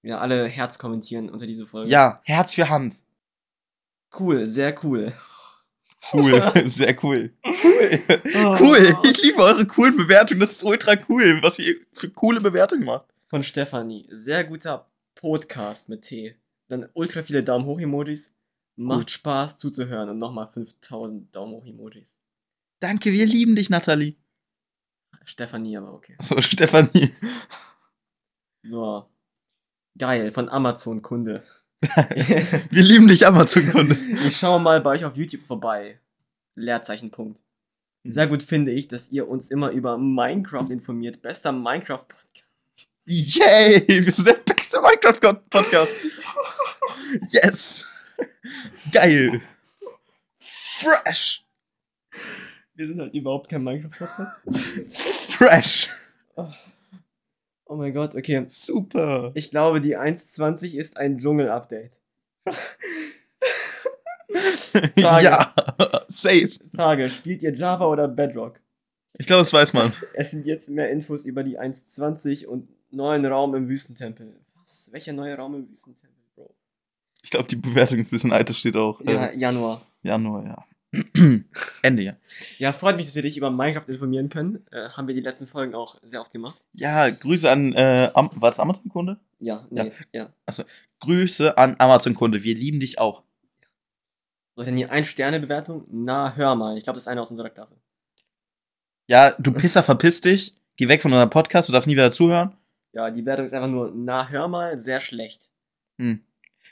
[0.03, 1.89] wieder alle Herz kommentieren unter diese Folge.
[1.89, 3.07] Ja, Herz für Hans.
[4.17, 5.13] Cool, sehr cool.
[6.11, 7.33] Cool, sehr cool.
[7.43, 7.49] Oh.
[7.63, 8.57] Cool.
[8.59, 8.97] Cool.
[9.03, 10.39] Ich liebe eure coolen Bewertungen.
[10.39, 13.05] Das ist ultra cool, was ihr für coole Bewertungen macht.
[13.29, 14.07] Von Stefanie.
[14.11, 16.35] Sehr guter Podcast mit T.
[16.67, 18.33] Dann ultra viele Daumen hoch Emojis.
[18.77, 19.11] Macht Gut.
[19.11, 22.19] Spaß zuzuhören und nochmal 5000 Daumen hoch Emojis.
[22.79, 24.15] Danke, wir lieben dich, Nathalie.
[25.23, 26.15] Stefanie aber okay.
[26.19, 27.11] So, Stefanie.
[28.63, 29.05] So.
[29.97, 31.43] Geil, von Amazon Kunde.
[32.69, 33.97] Wir lieben dich, Amazon-Kunde.
[34.27, 35.99] ich schaue mal bei euch auf YouTube vorbei.
[36.55, 37.39] Leerzeichen Punkt.
[38.03, 41.21] Sehr gut finde ich, dass ihr uns immer über Minecraft informiert.
[41.21, 42.45] Bester Minecraft-Podcast.
[43.05, 43.85] Yay!
[43.87, 45.95] Wir sind der beste Minecraft-Podcast.
[47.31, 47.87] Yes!
[48.91, 49.41] Geil!
[50.39, 51.43] Fresh!
[52.75, 55.33] Wir sind halt überhaupt kein Minecraft-Podcast.
[55.33, 55.89] Fresh!
[56.35, 56.47] Oh
[57.75, 58.45] mein Gott, okay.
[58.47, 59.31] Super!
[59.35, 62.01] Ich glaube, die 1.20 ist ein Dschungel-Update.
[64.95, 65.53] Ja!
[66.07, 66.49] Safe!
[66.73, 68.61] Frage, spielt ihr Java oder Bedrock?
[69.17, 69.93] Ich glaube, das weiß man.
[70.13, 74.33] Es sind jetzt mehr Infos über die 1.20 und neuen Raum im Wüstentempel.
[74.55, 74.89] Was?
[74.93, 76.55] Welcher neue Raum im Wüstentempel, Bro?
[77.21, 78.49] Ich glaube, die Bewertung ist ein bisschen alt.
[78.49, 79.85] Das steht auch Ja, äh, Januar.
[80.01, 80.65] Januar, ja.
[81.81, 82.17] Ende, ja.
[82.57, 84.65] Ja, freut mich, dass wir dich über Minecraft informieren können.
[84.71, 86.61] Äh, haben wir die letzten Folgen auch sehr oft gemacht.
[86.73, 89.17] Ja, Grüße an, äh, Am war das Amazon-Kunde?
[89.39, 90.33] Ja, nee, ja.
[90.99, 92.43] Grüße an Amazon-Kunde.
[92.43, 93.23] Wir lieben dich auch.
[94.55, 95.85] Soll ich denn hier ein Sterne-Bewertung?
[95.89, 96.77] Na, hör mal.
[96.77, 97.77] Ich glaube, das ist einer aus unserer Klasse.
[99.07, 100.55] Ja, du Pisser, verpiss dich.
[100.75, 102.55] Geh weg von unserem Podcast, du darfst nie wieder zuhören.
[102.93, 105.49] Ja, die Wertung ist einfach nur, na, hör mal, sehr schlecht.
[105.99, 106.23] Hm.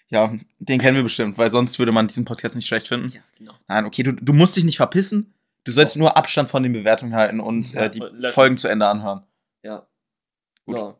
[0.09, 3.09] Ja, den kennen wir bestimmt, weil sonst würde man diesen Podcast nicht schlecht finden.
[3.09, 3.53] Ja, genau.
[3.67, 5.33] Nein, okay, du, du musst dich nicht verpissen.
[5.65, 8.31] Du sollst nur Abstand von den Bewertungen halten und Ja, äh, die und.
[8.31, 9.23] Folgen zu Ende anhören.
[9.61, 9.85] Ja.
[10.65, 10.77] Gut.
[10.77, 10.95] So.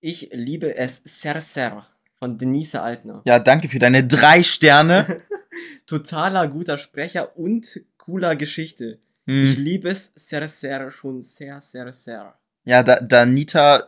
[0.00, 1.86] Ich liebe es sehr, sehr.
[2.18, 3.20] Von Denise Altner.
[3.26, 5.16] Ja, danke für deine drei Sterne.
[5.86, 9.00] Totaler guter Sprecher und cooler Geschichte.
[9.26, 9.62] Ich Hm.
[9.64, 12.34] liebe es sehr, sehr, schon sehr, sehr, sehr.
[12.64, 13.84] Ja, da, Danita,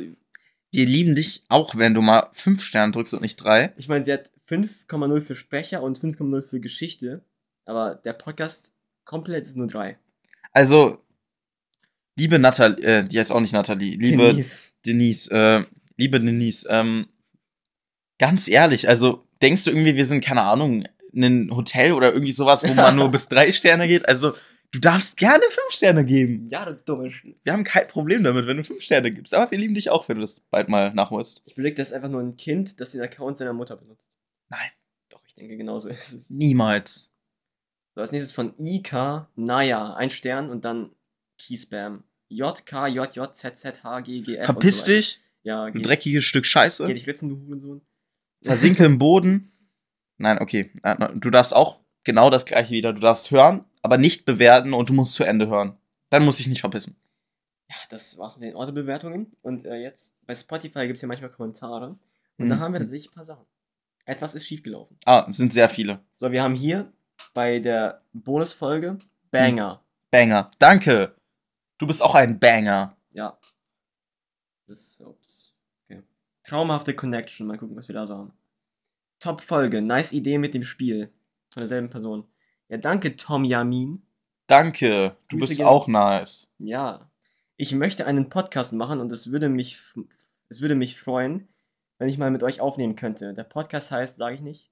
[0.70, 3.72] wir lieben dich auch, wenn du mal fünf Sterne drückst und nicht drei.
[3.76, 7.24] Ich meine, sie hat 5,0 für Sprecher und 5,0 für Geschichte.
[7.64, 8.74] Aber der Podcast
[9.04, 9.98] komplett ist nur 3.
[10.52, 10.98] Also,
[12.16, 14.72] liebe Nathalie, äh, die heißt auch nicht Nathalie, liebe Denise.
[14.84, 15.64] Denise, äh,
[15.96, 17.06] liebe Denise, ähm,
[18.18, 22.66] ganz ehrlich, also denkst du irgendwie, wir sind, keine Ahnung, ein Hotel oder irgendwie sowas,
[22.66, 24.08] wo man nur bis drei Sterne geht?
[24.08, 24.34] Also,
[24.72, 26.48] du darfst gerne fünf Sterne geben.
[26.50, 29.34] Ja, du dumme Sch Wir haben kein Problem damit, wenn du fünf Sterne gibst.
[29.34, 31.42] Aber wir lieben dich auch, wenn du das bald mal nachholst.
[31.46, 34.10] Ich überlege, das einfach nur ein Kind, das den Account seiner Mutter benutzt.
[34.52, 34.70] Nein.
[35.08, 36.30] Doch, ich denke, genauso ist es.
[36.30, 37.12] Niemals.
[37.94, 40.90] So, als nächstes von IK, naja, ein Stern und dann
[41.38, 42.04] Keyspam.
[42.28, 44.44] J, K, J, J, Z, Z, H, G, G, F.
[44.46, 46.86] Verpiss so dich, Ja, geh, dreckiges Stück geh Scheiße.
[46.86, 47.82] dich ritzen, du Hurensohn.
[48.42, 49.52] Versinke im Boden.
[50.16, 50.70] Nein, okay.
[50.82, 52.92] Äh, Du darfst auch genau das gleiche wieder.
[52.92, 55.76] Du darfst hören, aber nicht bewerten und du musst zu Ende hören.
[56.10, 56.96] Dann muss ich nicht verpissen.
[57.68, 59.32] Ja, das war's mit den Orte-Bewertungen.
[59.42, 61.98] Und äh, jetzt, bei Spotify gibt es ja manchmal Kommentare.
[62.38, 62.48] Und Mhm.
[62.48, 63.44] da haben wir tatsächlich ein paar Sachen.
[64.04, 64.96] Etwas ist schiefgelaufen.
[65.04, 66.00] Ah, es sind sehr viele.
[66.16, 66.92] So, wir haben hier
[67.34, 68.98] bei der Bonusfolge
[69.30, 69.82] Banger.
[70.10, 70.50] Banger.
[70.58, 71.14] Danke.
[71.78, 72.96] Du bist auch ein Banger.
[73.12, 73.38] Ja.
[74.66, 75.54] Das, ups.
[75.84, 76.02] Okay.
[76.44, 77.46] Traumhafte Connection.
[77.46, 78.32] Mal gucken, was wir da so haben.
[79.20, 79.80] Top-Folge.
[79.80, 81.12] Nice Idee mit dem Spiel.
[81.50, 82.26] Von derselben Person.
[82.68, 84.02] Ja, danke, Tom Yamin.
[84.46, 86.48] Danke, du Grüße bist gehen auch nice.
[86.58, 87.10] Ja.
[87.56, 89.78] Ich möchte einen Podcast machen und es würde mich,
[90.48, 91.48] es würde mich freuen,
[92.02, 93.32] wenn ich mal mit euch aufnehmen könnte.
[93.32, 94.70] Der Podcast heißt, sage ich nicht.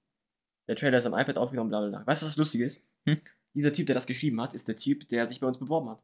[0.69, 2.07] Der Trailer ist am iPad aufgenommen, bla bla bla.
[2.07, 2.85] Weißt du, was lustig ist?
[3.07, 3.21] Hm?
[3.55, 6.03] Dieser Typ, der das geschrieben hat, ist der Typ, der sich bei uns beworben hat.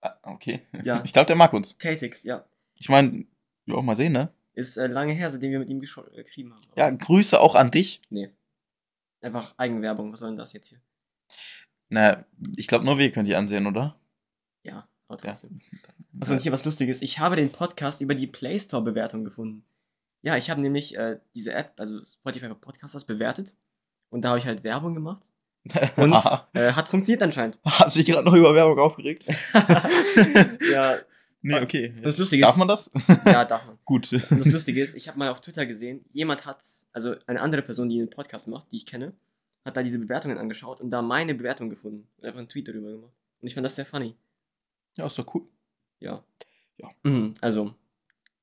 [0.00, 0.66] Ah, okay.
[0.84, 1.02] Ja.
[1.04, 1.76] Ich glaube, der mag uns.
[1.78, 2.44] Tatix, ja.
[2.78, 3.26] Ich meine,
[3.66, 4.32] ja, mal sehen, ne?
[4.54, 6.62] Ist äh, lange her, seitdem wir mit ihm gescho- äh, geschrieben haben.
[6.76, 8.02] Ja, Grüße auch an dich.
[8.10, 8.30] Nee.
[9.20, 10.12] Einfach Eigenwerbung.
[10.12, 10.80] Was soll denn das jetzt hier?
[11.90, 12.24] Na,
[12.56, 13.98] ich glaube, nur wir können die ansehen, oder?
[14.64, 15.30] Ja, aber Ja.
[15.30, 15.60] trotzdem.
[16.20, 17.02] Achso, und hier was Lustiges.
[17.02, 19.64] Ich habe den Podcast über die Play Store-Bewertung gefunden.
[20.22, 23.54] Ja, ich habe nämlich äh, diese App, also Spotify für Podcasters, bewertet.
[24.10, 25.30] Und da habe ich halt Werbung gemacht.
[25.96, 26.12] Und
[26.54, 27.58] äh, hat funktioniert anscheinend.
[27.64, 29.24] Hast du dich gerade noch über Werbung aufgeregt?
[30.72, 30.96] ja,
[31.42, 31.94] nee, okay.
[32.02, 32.58] das Lustige Darf ist.
[32.58, 32.90] man das?
[33.26, 33.78] Ja, darf man.
[33.84, 34.12] Gut.
[34.12, 37.62] Und das Lustige ist, ich habe mal auf Twitter gesehen, jemand hat, also eine andere
[37.62, 39.12] Person, die einen Podcast macht, die ich kenne,
[39.64, 42.08] hat da diese Bewertungen angeschaut und da meine Bewertung gefunden.
[42.16, 43.12] Und einfach einen Tweet darüber gemacht.
[43.40, 44.16] Und ich fand das sehr funny.
[44.96, 45.42] Ja, ist doch cool.
[46.00, 46.24] Ja.
[46.76, 46.88] Ja.
[47.02, 47.74] Mhm, also.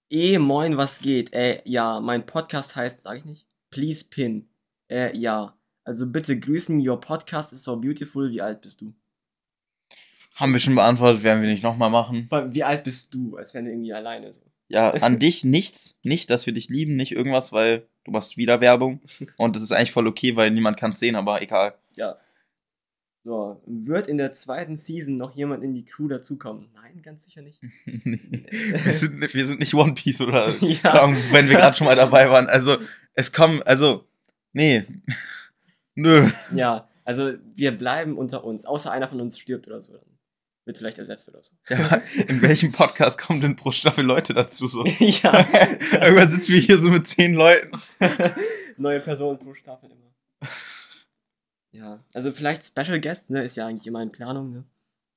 [0.09, 1.33] Eh, moin, was geht?
[1.33, 3.47] Äh, ja, mein Podcast heißt, sag ich nicht?
[3.71, 4.47] Please Pin.
[4.89, 5.57] Äh, ja.
[5.83, 8.29] Also bitte grüßen, your podcast is so beautiful.
[8.29, 8.93] Wie alt bist du?
[10.35, 12.29] Haben wir schon beantwortet, werden wir nicht nochmal machen.
[12.49, 13.37] Wie alt bist du?
[13.37, 14.41] Als wären wir irgendwie alleine so.
[14.67, 15.97] Ja, an dich nichts.
[16.03, 19.01] Nicht, dass wir dich lieben, nicht irgendwas, weil du machst wieder Werbung.
[19.37, 21.75] Und das ist eigentlich voll okay, weil niemand kann es sehen, aber egal.
[21.95, 22.17] Ja.
[23.25, 26.69] So, wird in der zweiten Season noch jemand in die Crew dazukommen?
[26.75, 27.59] Nein, ganz sicher nicht.
[27.85, 31.11] wir, sind, nicht- wir sind nicht One Piece oder Ja.
[31.31, 32.45] wenn wir gerade schon mal dabei waren.
[32.45, 32.77] Also,
[33.15, 34.05] es kommen, also,
[34.53, 34.85] nee.
[35.95, 36.29] Nö.
[36.53, 39.93] Ja, also wir bleiben unter uns, außer einer von uns stirbt oder so.
[39.93, 40.05] Dann
[40.65, 41.51] wird vielleicht ersetzt oder so.
[41.69, 44.67] Ja, in welchem Podcast kommen denn pro Staffel Leute dazu?
[44.67, 44.85] So?
[44.85, 45.47] ja.
[45.93, 47.71] Irgendwann sitzen wir hier so mit zehn Leuten.
[48.77, 50.13] Neue Person pro Staffel immer.
[51.75, 54.63] Ja, also vielleicht Special Guest, ne, ist ja eigentlich immer in Planung, ne?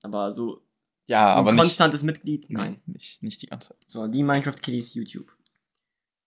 [0.03, 0.63] Aber so
[1.07, 1.63] Ja, aber ein nicht.
[1.65, 2.83] konstantes Mitglied, Nein, nein.
[2.87, 3.79] nicht, nicht die ganze Zeit.
[3.87, 5.37] So, die Minecraft Kitties YouTube.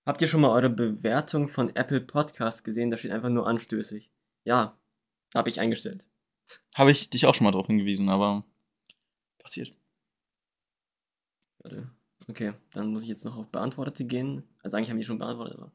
[0.05, 2.91] Habt ihr schon mal eure Bewertung von Apple Podcast gesehen?
[2.91, 4.09] Da steht einfach nur anstößig.
[4.45, 4.77] Ja,
[5.35, 6.07] habe ich eingestellt.
[6.75, 8.43] Habe ich dich auch schon mal drauf hingewiesen, aber
[9.39, 9.73] passiert.
[11.59, 11.89] Warte.
[12.27, 14.43] Okay, dann muss ich jetzt noch auf Beantwortete gehen.
[14.63, 15.71] Also eigentlich haben die schon beantwortet, aber.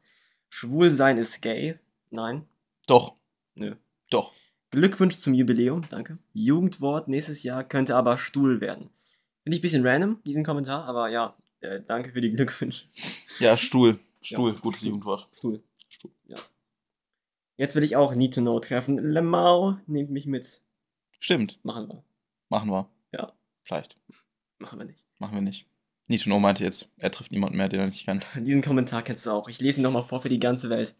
[0.49, 1.79] Schwul sein ist gay?
[2.11, 2.47] Nein.
[2.87, 3.14] Doch,
[3.55, 3.75] Nö.
[4.11, 4.33] doch.
[4.70, 6.18] Glückwunsch zum Jubiläum, danke.
[6.33, 8.90] Jugendwort nächstes Jahr könnte aber Stuhl werden.
[9.42, 12.87] Finde ich ein bisschen random, diesen Kommentar, aber ja, äh, danke für die Glückwünsche.
[13.38, 13.98] Ja, Stuhl.
[14.20, 14.59] Stuhl, Ja.
[14.61, 15.29] gutes Jugendwort.
[15.37, 15.62] Stuhl.
[15.88, 16.11] Stuhl.
[16.26, 16.37] Ja.
[17.57, 18.98] Jetzt will ich auch Need to Know treffen.
[18.98, 20.62] Lemau, nehmt mich mit.
[21.20, 22.02] Stimmt, Machen wir.
[22.48, 22.88] machen wir.
[23.12, 23.33] Ja.
[23.62, 23.96] Vielleicht.
[24.59, 25.02] Machen wir nicht.
[25.18, 25.66] Machen wir nicht.
[26.09, 28.26] Nito No meinte jetzt, er trifft niemanden mehr, den er nicht kennt.
[28.37, 29.48] Diesen Kommentar kennst du auch.
[29.48, 30.94] Ich lese ihn nochmal vor für die ganze Welt.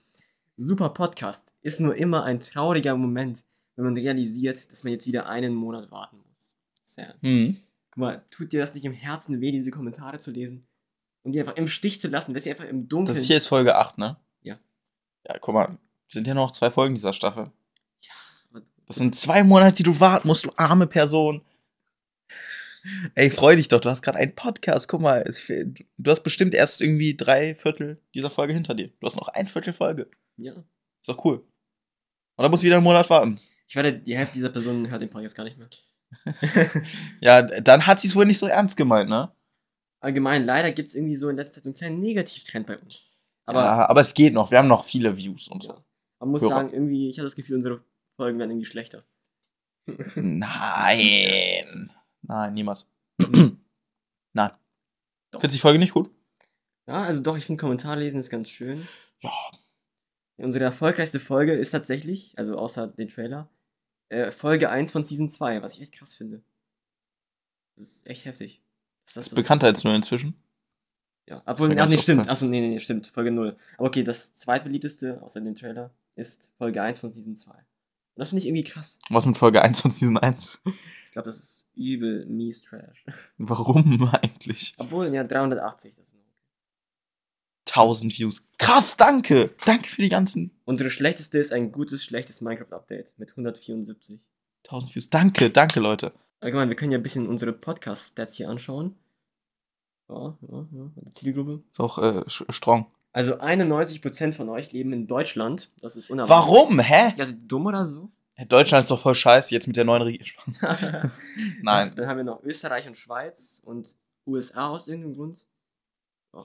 [0.57, 1.52] Super Podcast.
[1.62, 3.44] Ist nur immer ein trauriger Moment,
[3.76, 6.54] wenn man realisiert, dass man jetzt wieder einen Monat warten muss.
[6.84, 7.16] Sad.
[7.22, 7.56] Hm.
[7.90, 10.66] Guck mal, tut dir das nicht im Herzen weh, diese Kommentare zu lesen?
[11.22, 13.16] Und die einfach im Stich zu lassen, dass sie einfach im Dunkeln.
[13.16, 14.16] Das hier ist Folge 8, ne?
[14.42, 14.58] Ja.
[15.28, 15.76] Ja, guck mal,
[16.08, 17.50] sind ja noch zwei Folgen dieser Staffel.
[18.02, 18.12] Ja,
[18.50, 21.42] aber- Das sind zwei Monate, die du warten musst, du arme Person.
[23.16, 24.86] Ey, freu dich doch, du hast gerade einen Podcast.
[24.86, 28.88] Guck mal, es, du hast bestimmt erst irgendwie drei Viertel dieser Folge hinter dir.
[29.00, 30.08] Du hast noch ein Viertel Folge.
[30.36, 30.52] ja.
[31.00, 31.38] Ist doch cool.
[32.36, 33.40] Und dann musst du wieder einen Monat warten.
[33.68, 35.68] Ich werde, die Hälfte dieser Personen hört den Podcast gar nicht mehr.
[37.20, 39.33] Ja, dann hat sie es wohl nicht so ernst gemeint, ne?
[40.00, 43.11] Allgemein, leider gibt es irgendwie so in letzter Zeit so einen kleinen Negativtrend bei uns.
[43.46, 44.50] Aber ja, aber es geht noch.
[44.50, 45.70] Wir haben noch viele Views und so.
[45.70, 45.85] ja,
[46.20, 46.50] man muss Hörer.
[46.50, 47.83] sagen, irgendwie, ich habe das Gefühl, unsere
[48.16, 49.05] Folgen werden irgendwie schlechter.
[50.14, 51.92] Nein.
[52.22, 52.87] Nein, niemals.
[54.33, 54.50] Nein.
[55.33, 56.11] Findest du die Folge nicht gut?
[56.87, 58.87] Ja, also doch, ich finde Kommentar lesen ist ganz schön.
[59.20, 59.31] Ja.
[60.38, 63.48] Unsere erfolgreichste Folge ist tatsächlich, also außer den Trailer,
[64.09, 66.42] äh, Folge 1 von Season 2, was ich echt krass finde.
[67.77, 68.62] Das ist echt heftig.
[69.07, 70.35] Das Ist so- bekannter als nur inzwischen.
[71.29, 72.29] Ja, obwohl, ach nee, stimmt.
[72.29, 73.09] Achso, nee, nee, stimmt.
[73.09, 73.57] Folge 0.
[73.79, 77.51] Aber okay, das zweitbeliebteste, außer dem Trailer, ist Folge 1 von Season 2.
[77.53, 77.64] Und
[78.14, 78.99] das finde ich irgendwie krass.
[79.11, 80.62] Was mit Folge 1 von Season 1?
[80.64, 83.05] Ich glaube, das ist übel mies Trash.
[83.38, 84.75] Warum eigentlich?
[84.79, 86.21] Obwohl, ja, 380, das ist noch.
[87.76, 88.48] 1000 Views.
[88.58, 89.54] Krass, danke.
[89.64, 94.20] Danke für die ganzen Unsere schlechteste ist ein gutes, schlechtes Minecraft-Update mit 174.
[94.64, 95.10] 1000 Views.
[95.10, 96.12] Danke, danke, Leute.
[96.40, 98.94] Allgemein, wir können ja ein bisschen unsere Podcast-Stats hier anschauen.
[100.08, 100.90] Ja, ja, ja.
[101.02, 101.62] Die Zielgruppe.
[101.70, 102.86] Ist auch äh, strong.
[103.12, 105.70] Also 91% von euch leben in Deutschland.
[105.80, 106.46] Das ist unerwartet.
[106.46, 106.80] Warum?
[106.80, 107.12] Hä?
[107.16, 108.10] Ja, sind dumm oder so?
[108.48, 110.56] Deutschland ist doch voll scheiße jetzt mit der neuen Regierung.
[111.62, 111.94] Nein.
[111.96, 115.46] Dann haben wir noch Österreich und Schweiz und USA aus irgendeinem Grund.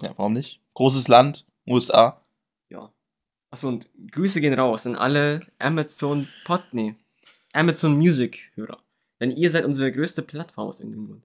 [0.02, 0.62] Ja, warum nicht?
[0.74, 2.22] Großes Land, USA.
[2.70, 2.92] Ja.
[3.50, 6.96] Achso, und Grüße gehen raus an alle Amazon Pod, nee,
[7.54, 8.80] Amazon Music Hörer.
[9.20, 11.24] Denn ihr seid unsere größte Plattform aus irgendeinem Grund.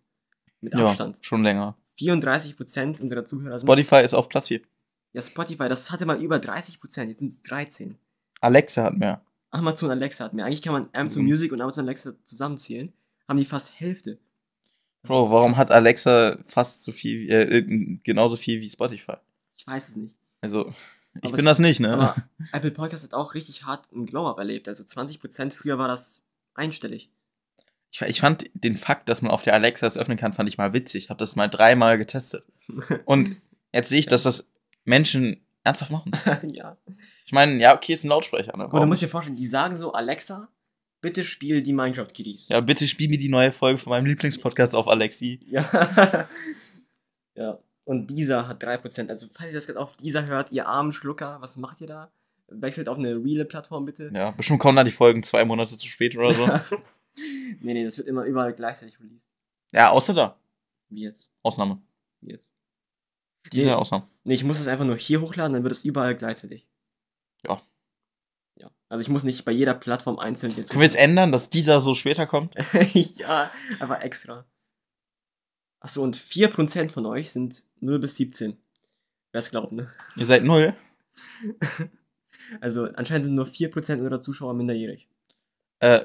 [0.60, 1.18] Mit Ja, Abstand.
[1.22, 1.76] schon länger.
[1.98, 3.66] 34% unserer Zuhörer sind.
[3.66, 4.60] Spotify ist auf Platz 4.
[5.12, 7.96] Ja, Spotify, das hatte mal über 30%, jetzt sind es 13.
[8.40, 9.22] Alexa hat mehr.
[9.50, 10.44] Amazon Alexa hat mehr.
[10.44, 11.28] Eigentlich kann man Amazon Mhm.
[11.30, 12.92] Music und Amazon Alexa zusammenzählen.
[13.28, 14.18] Haben die fast Hälfte.
[15.06, 17.62] Das Bro, warum hat Alexa fast so viel, äh,
[18.02, 19.16] genauso viel wie Spotify?
[19.56, 20.14] Ich weiß es nicht.
[20.40, 20.74] Also,
[21.22, 21.92] ich Aber bin das nicht, ne?
[21.92, 22.16] Aber
[22.52, 24.68] Apple Podcast hat auch richtig hart einen Glow-Up erlebt.
[24.68, 27.10] Also 20% früher war das einstellig.
[27.92, 30.58] Ich, ich fand den Fakt, dass man auf der Alexa es öffnen kann, fand ich
[30.58, 31.04] mal witzig.
[31.04, 32.44] Ich habe das mal dreimal getestet.
[33.04, 33.36] Und
[33.72, 34.48] jetzt sehe ich, dass das
[34.84, 36.12] Menschen ernsthaft machen.
[36.52, 36.76] ja.
[37.24, 38.56] Ich meine, ja, okay, ist ein Lautsprecher.
[38.56, 38.68] Ne?
[38.68, 40.48] Und du musst dir vorstellen, die sagen so, Alexa,
[41.06, 42.48] bitte spiel die Minecraft Kitties.
[42.48, 45.38] Ja, bitte spiel mir die neue Folge von meinem Lieblingspodcast auf Alexi.
[45.48, 45.62] Ja.
[47.36, 47.58] ja.
[47.84, 49.08] Und dieser hat 3%.
[49.08, 52.10] Also, falls ihr das gerade auf dieser hört, ihr armen Schlucker, was macht ihr da?
[52.48, 54.10] Wechselt auf eine reale Plattform bitte.
[54.12, 56.44] Ja, bestimmt kommen da die Folgen zwei Monate zu spät oder so.
[57.60, 59.30] nee, nee, das wird immer überall gleichzeitig released.
[59.72, 60.36] ja, außer da.
[60.88, 61.30] Wie jetzt?
[61.44, 61.80] Ausnahme.
[62.20, 62.48] Wie jetzt?
[63.52, 63.74] Diese Nee.
[63.74, 64.08] Ausnahme.
[64.24, 66.66] Nee, ich muss es einfach nur hier hochladen, dann wird es überall gleichzeitig.
[67.46, 67.62] Ja.
[68.56, 68.70] Ja.
[68.88, 70.70] Also ich muss nicht bei jeder Plattform einzeln jetzt.
[70.70, 72.54] Können wir es ändern, dass dieser so später kommt?
[72.92, 74.46] ja, aber extra.
[75.80, 78.56] Achso, und 4% von euch sind 0 bis 17.
[79.32, 79.92] Wer es glaubt, ne?
[80.16, 80.74] Ihr seid null.
[82.60, 85.08] Also anscheinend sind nur 4% unserer Zuschauer minderjährig.
[85.80, 86.04] Äh,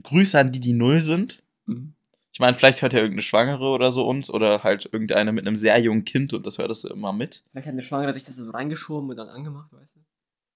[0.00, 1.42] Grüße an die, die null sind.
[1.66, 1.94] Mhm.
[2.32, 5.56] Ich meine, vielleicht hört ja irgendeine Schwangere oder so uns oder halt irgendeine mit einem
[5.56, 7.44] sehr jungen Kind und das hört das immer mit.
[7.50, 10.00] Vielleicht hat eine Schwangere sich das so reingeschoben und dann angemacht, weißt du?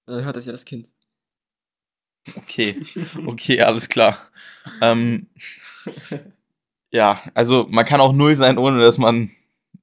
[0.05, 0.91] Und dann hört das ja das Kind.
[2.35, 2.81] Okay,
[3.25, 4.17] okay, alles klar.
[4.81, 5.27] Ähm,
[6.91, 9.31] ja, also man kann auch null sein, ohne dass man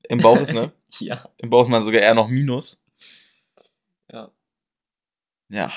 [0.08, 0.72] im Bauch ist, ne?
[0.98, 1.28] ja.
[1.38, 2.82] Im Bauch ist man sogar eher noch Minus.
[4.10, 4.30] Ja.
[5.48, 5.72] Ja.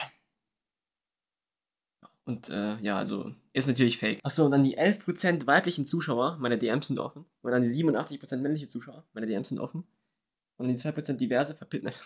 [2.26, 4.20] Und äh, ja, also ist natürlich fake.
[4.24, 7.26] Achso, und dann die 11% weiblichen Zuschauer, meine DMs sind offen.
[7.42, 9.84] Und dann die 87% männliche Zuschauer, meine DMs sind offen.
[10.58, 11.92] Und die 2% diverse verpitten.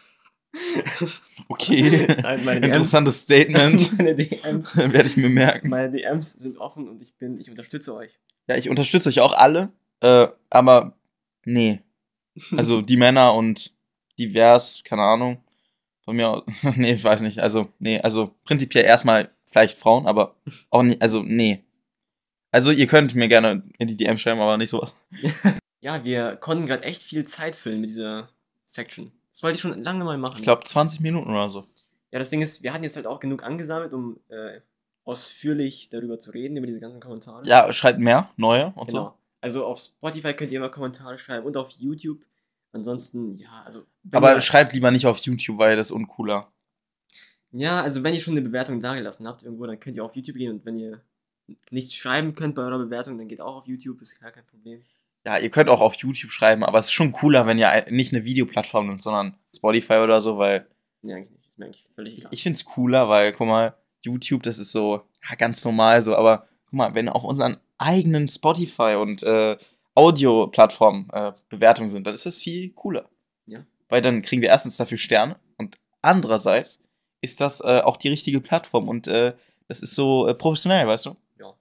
[1.47, 2.07] Okay.
[2.21, 3.97] Nein, Interessantes Statement.
[3.97, 5.69] meine DMs, Werde ich mir merken.
[5.69, 8.19] meine DMs sind offen und ich bin, ich unterstütze euch.
[8.47, 10.97] Ja, ich unterstütze euch auch alle, äh, aber
[11.45, 11.81] nee.
[12.55, 13.73] Also die Männer und
[14.17, 15.43] divers, keine Ahnung.
[16.03, 16.43] Von mir aus,
[16.75, 17.39] nee, ich weiß nicht.
[17.39, 20.35] Also, nee, also prinzipiell erstmal vielleicht Frauen, aber
[20.69, 21.63] auch nicht, also nee.
[22.51, 24.93] Also ihr könnt mir gerne in die DM schreiben, aber nicht sowas.
[25.79, 28.29] Ja, wir konnten gerade echt viel Zeit füllen mit dieser
[28.65, 29.11] Section.
[29.33, 30.37] Das wollte ich schon lange mal machen.
[30.37, 31.65] Ich glaube 20 Minuten oder so.
[32.11, 34.61] Ja, das Ding ist, wir hatten jetzt halt auch genug angesammelt, um äh,
[35.05, 37.41] ausführlich darüber zu reden, über diese ganzen Kommentare.
[37.47, 39.03] Ja, schreibt mehr, neue und genau.
[39.03, 39.13] so.
[39.41, 42.23] Also auf Spotify könnt ihr immer Kommentare schreiben und auf YouTube.
[42.73, 43.85] Ansonsten, ja, also.
[44.11, 46.51] Aber ihr, schreibt lieber nicht auf YouTube, weil das ist uncooler.
[47.51, 50.37] Ja, also wenn ihr schon eine Bewertung dagelassen habt irgendwo, dann könnt ihr auf YouTube
[50.37, 51.01] gehen und wenn ihr
[51.71, 54.83] nichts schreiben könnt bei eurer Bewertung, dann geht auch auf YouTube, ist gar kein Problem.
[55.25, 58.13] Ja, ihr könnt auch auf YouTube schreiben, aber es ist schon cooler, wenn ihr nicht
[58.13, 60.67] eine Videoplattform nimmt, sondern Spotify oder so, weil
[61.03, 61.47] Nee, eigentlich nicht.
[61.47, 62.29] Ist mir eigentlich völlig egal.
[62.33, 66.15] ich finde es cooler, weil, guck mal, YouTube, das ist so ja, ganz normal so,
[66.15, 69.57] aber guck mal, wenn auf unseren eigenen Spotify und äh,
[69.95, 73.09] Audio-Plattformen äh, Bewertungen sind, dann ist das viel cooler.
[73.45, 73.65] Ja.
[73.89, 76.81] Weil dann kriegen wir erstens dafür Sterne und andererseits
[77.21, 79.33] ist das äh, auch die richtige Plattform und äh,
[79.67, 81.15] das ist so äh, professionell, weißt du?
[81.39, 81.53] ja.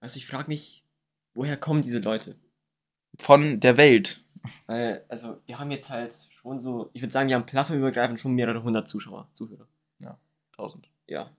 [0.00, 0.84] Also ich frage mich,
[1.34, 2.36] woher kommen diese Leute?
[3.20, 4.22] Von der Welt.
[4.66, 8.34] Weil, also, wir haben jetzt halt schon so, ich würde sagen, wir haben plattformübergreifend schon
[8.34, 9.66] mehrere hundert Zuschauer, Zuhörer.
[10.58, 10.88] 1000.
[11.06, 11.30] Ja.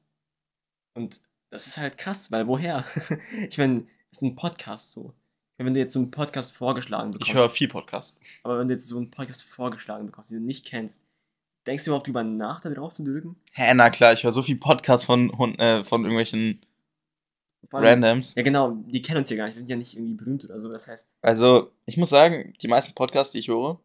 [0.93, 2.85] Und das ist halt krass, weil woher?
[3.49, 5.13] ich meine, es ist ein Podcast so.
[5.57, 8.19] Meine, wenn du jetzt so einen Podcast vorgeschlagen bekommst, Ich höre viel Podcast.
[8.43, 11.05] aber wenn du jetzt so einen Podcast vorgeschlagen bekommst, den du nicht kennst,
[11.67, 13.35] denkst du überhaupt drüber nach, da drauf zu drücken?
[13.51, 16.65] Hä, na klar, ich höre so viel Podcast von, äh, von irgendwelchen
[17.71, 18.35] allem- Randoms.
[18.35, 20.59] Ja, genau, die kennen uns ja gar nicht, wir sind ja nicht irgendwie berühmt oder
[20.61, 23.79] so, das heißt, Also, ich muss sagen, die meisten Podcasts, die ich höre,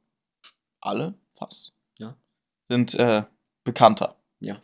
[0.81, 2.17] alle fast, Ja.
[2.69, 3.23] sind äh,
[3.65, 4.17] bekannter.
[4.41, 4.61] Ja.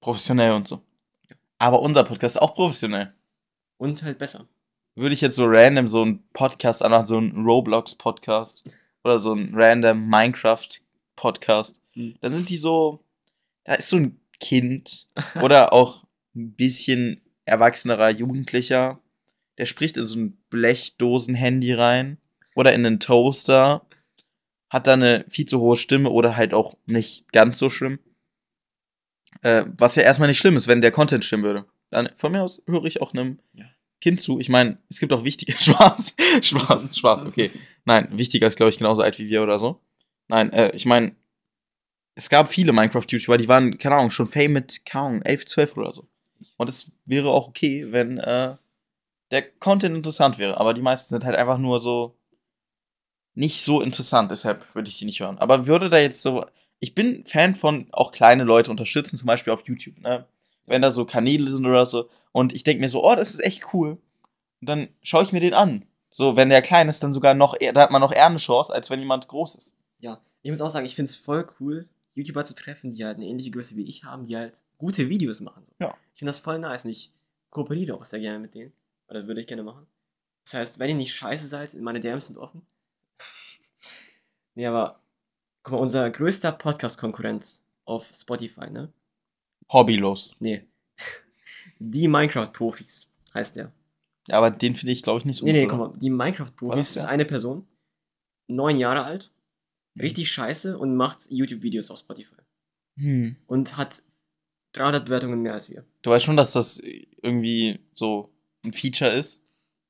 [0.00, 0.82] Professionell und so.
[1.28, 1.36] Ja.
[1.58, 3.12] Aber unser Podcast ist auch professionell.
[3.78, 4.46] und halt besser.
[4.94, 8.70] Würde ich jetzt so random so einen Podcast anmachen, so einen Roblox-Podcast
[9.04, 12.14] oder so einen random Minecraft-Podcast, Hm.
[12.20, 13.04] dann sind die so,
[13.64, 15.08] da ist so ein Kind
[15.42, 19.00] oder auch ein bisschen erwachsenerer Jugendlicher,
[19.58, 22.18] der spricht in so ein Blechdosen-Handy rein
[22.54, 23.86] oder in einen Toaster,
[24.68, 27.98] hat da eine viel zu hohe Stimme oder halt auch nicht ganz so schlimm.
[29.42, 31.66] Äh, was ja erstmal nicht schlimm ist, wenn der Content stimmen würde.
[31.90, 33.66] Dann von mir aus höre ich auch einem Ja.
[34.00, 34.38] Kind zu.
[34.40, 36.16] Ich meine, es gibt auch wichtige Spaß.
[36.42, 37.50] Spaß, Spaß, okay.
[37.84, 39.80] Nein, wichtiger ist, glaube ich, genauso alt wie wir oder so.
[40.28, 41.14] Nein, äh, ich meine,
[42.14, 45.76] es gab viele Minecraft-YouTuber, die waren, keine Ahnung, schon Fame mit, keine Ahnung, 11, 12
[45.76, 46.08] oder so.
[46.56, 48.56] Und es wäre auch okay, wenn äh,
[49.30, 50.58] der Content interessant wäre.
[50.58, 52.16] Aber die meisten sind halt einfach nur so
[53.34, 55.38] nicht so interessant, deshalb würde ich die nicht hören.
[55.38, 56.46] Aber würde da jetzt so.
[56.80, 60.26] Ich bin Fan von auch kleine Leute unterstützen, zum Beispiel auf YouTube, ne?
[60.66, 62.08] Wenn da so Kanäle sind oder so.
[62.32, 63.98] Und ich denke mir so, oh, das ist echt cool.
[64.60, 65.86] Und dann schaue ich mir den an.
[66.10, 68.38] So, wenn der klein ist, dann sogar noch eher, da hat man noch eher eine
[68.38, 69.76] Chance, als wenn jemand groß ist.
[70.00, 73.16] Ja, ich muss auch sagen, ich finde es voll cool, YouTuber zu treffen, die halt
[73.16, 75.64] eine ähnliche Größe wie ich haben, die halt gute Videos machen.
[75.64, 75.72] So.
[75.78, 75.96] Ja.
[76.14, 77.12] Ich finde das voll nice und ich
[77.50, 78.72] kooperiere auch sehr gerne mit denen.
[79.08, 79.86] Oder würde ich gerne machen.
[80.44, 82.62] Das heißt, wenn ihr nicht scheiße seid, meine DMs sind offen.
[84.54, 85.00] nee, aber
[85.62, 88.92] guck mal, unser größter Podcast-Konkurrenz auf Spotify, ne?
[89.70, 90.36] Hobbylos.
[90.40, 90.64] Nee.
[91.78, 93.72] Die Minecraft-Profis heißt der.
[94.28, 96.96] Ja, aber den finde ich, glaube ich, nicht so Nee, nee, guck mal, die Minecraft-Profis
[96.96, 97.68] ist eine Person,
[98.48, 99.30] neun Jahre alt.
[99.98, 102.34] Richtig scheiße und macht YouTube-Videos auf Spotify.
[102.98, 103.36] Hm.
[103.46, 104.02] Und hat
[104.72, 105.84] 300 Bewertungen mehr als wir.
[106.02, 108.30] Du weißt schon, dass das irgendwie so
[108.64, 109.42] ein Feature ist.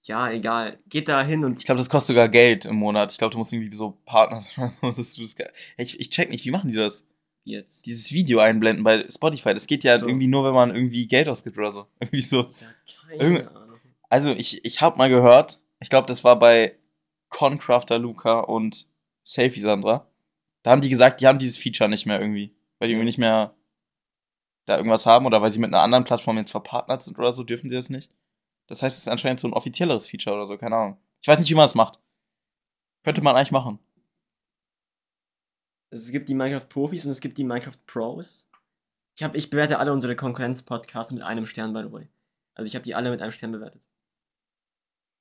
[0.04, 0.78] Ja, egal.
[0.88, 3.10] Geht da hin und Ich glaube, das kostet sogar Geld im Monat.
[3.10, 4.92] Ich glaube, du musst irgendwie so Partner sein oder so.
[4.92, 7.06] dass du das ge- ich, ich check nicht, wie machen die das?
[7.48, 7.86] jetzt.
[7.86, 9.54] Dieses Video einblenden bei Spotify.
[9.54, 10.08] Das geht ja So.
[10.08, 11.86] irgendwie nur, wenn man irgendwie Geld ausgibt oder so.
[12.00, 12.42] Irgendwie so.
[12.42, 13.78] Ja, keine Ahnung.
[14.08, 16.76] Also, ich, ich habe mal gehört, ich glaube, das war bei
[17.28, 18.88] Concrafter Luca und
[19.26, 20.08] Selfie Sandra.
[20.62, 22.54] Da haben die gesagt, die haben dieses Feature nicht mehr irgendwie.
[22.78, 23.54] Weil die irgendwie nicht mehr
[24.66, 27.42] da irgendwas haben oder weil sie mit einer anderen Plattform jetzt verpartnert sind oder so,
[27.42, 28.10] dürfen sie das nicht.
[28.66, 30.98] Das heißt, es ist anscheinend so ein offizielleres Feature oder so, keine Ahnung.
[31.22, 32.00] Ich weiß nicht, wie man das macht.
[33.04, 33.78] Könnte man eigentlich machen.
[35.90, 38.48] Also es gibt die Minecraft-Profis und es gibt die Minecraft-Pros.
[39.16, 42.08] Ich, hab, ich bewerte alle unsere Konkurrenz-Podcasts mit einem Stern, by the way.
[42.54, 43.86] Also ich habe die alle mit einem Stern bewertet.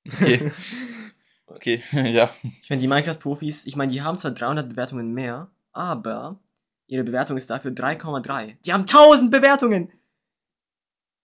[0.08, 0.52] Okay.
[1.46, 2.30] Okay, ja.
[2.62, 6.38] Ich meine, die Minecraft-Profis, ich meine, die haben zwar 300 Bewertungen mehr, aber
[6.86, 8.56] ihre Bewertung ist dafür 3,3.
[8.64, 9.92] Die haben 1000 Bewertungen!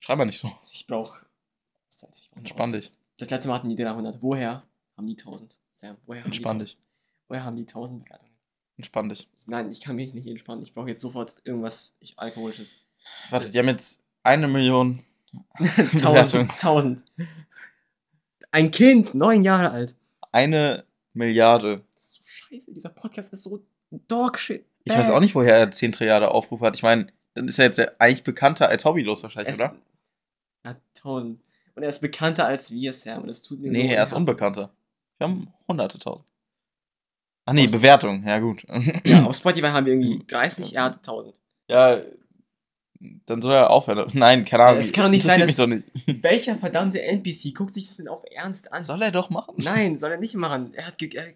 [0.01, 0.51] Schreib mal nicht so.
[0.73, 1.27] Ich brauche.
[2.35, 2.93] Entspann dich.
[3.19, 4.21] Das letzte Mal hatten die 300.
[4.21, 4.65] Woher
[4.97, 5.57] haben die 1000?
[5.75, 6.73] Sam, woher haben Entspann dich.
[6.73, 7.29] 1000?
[7.29, 8.33] Woher haben die 1000 Bewertungen?
[8.77, 9.29] Entspann dich.
[9.47, 10.63] Nein, ich kann mich nicht entspannen.
[10.63, 12.85] Ich brauche jetzt sofort irgendwas ich, Alkoholisches.
[13.31, 15.05] Warte, die haben jetzt eine Million.
[15.59, 16.51] 1000.
[16.51, 17.05] 1000.
[18.51, 19.95] Ein Kind, neun Jahre alt.
[20.33, 21.85] Eine Milliarde.
[21.95, 22.73] Das ist so scheiße.
[22.73, 23.65] Dieser Podcast ist so
[24.09, 24.65] Dogshit.
[24.85, 26.75] Ich weiß auch nicht, woher er 10 Trilliarden Aufrufe hat.
[26.75, 29.77] Ich meine, dann ist er jetzt eigentlich bekannter als hobbylos wahrscheinlich, Er ist, oder?
[30.65, 31.41] er hat 1000.
[31.75, 33.23] Und er ist bekannter als wir, Sam.
[33.23, 34.71] Und das tut mir so Nee, er ist unbekannter.
[35.19, 36.27] Wir haben hunderte tausend.
[37.45, 38.25] Ach nee, Bewertung.
[38.27, 38.65] Ja, gut.
[39.05, 41.39] Ja, auf Spotify haben wir irgendwie 30, er hat 1000.
[41.69, 42.01] Ja,
[43.27, 44.09] dann soll er aufhören.
[44.15, 44.81] Nein, keine Ahnung.
[44.81, 45.87] Es kann doch nicht sein, doch nicht.
[46.23, 48.85] Welcher verdammte NPC guckt sich das denn auf Ernst an?
[48.85, 49.55] Soll er doch machen?
[49.59, 50.75] Nein, soll er nicht machen.
[50.75, 51.33] Er hat ge er,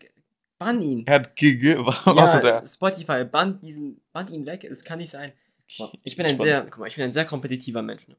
[0.58, 1.06] bann ihn.
[1.06, 1.78] Er hat GG.
[1.78, 2.66] Was ja, hat er?
[2.66, 4.66] Spotify, bannt diesen, bannt ihn weg.
[4.68, 5.32] Das kann nicht sein.
[5.66, 6.42] Ich bin ein Spannend.
[6.42, 8.06] sehr, guck mal, ich bin ein sehr kompetitiver Mensch.
[8.06, 8.16] Ne?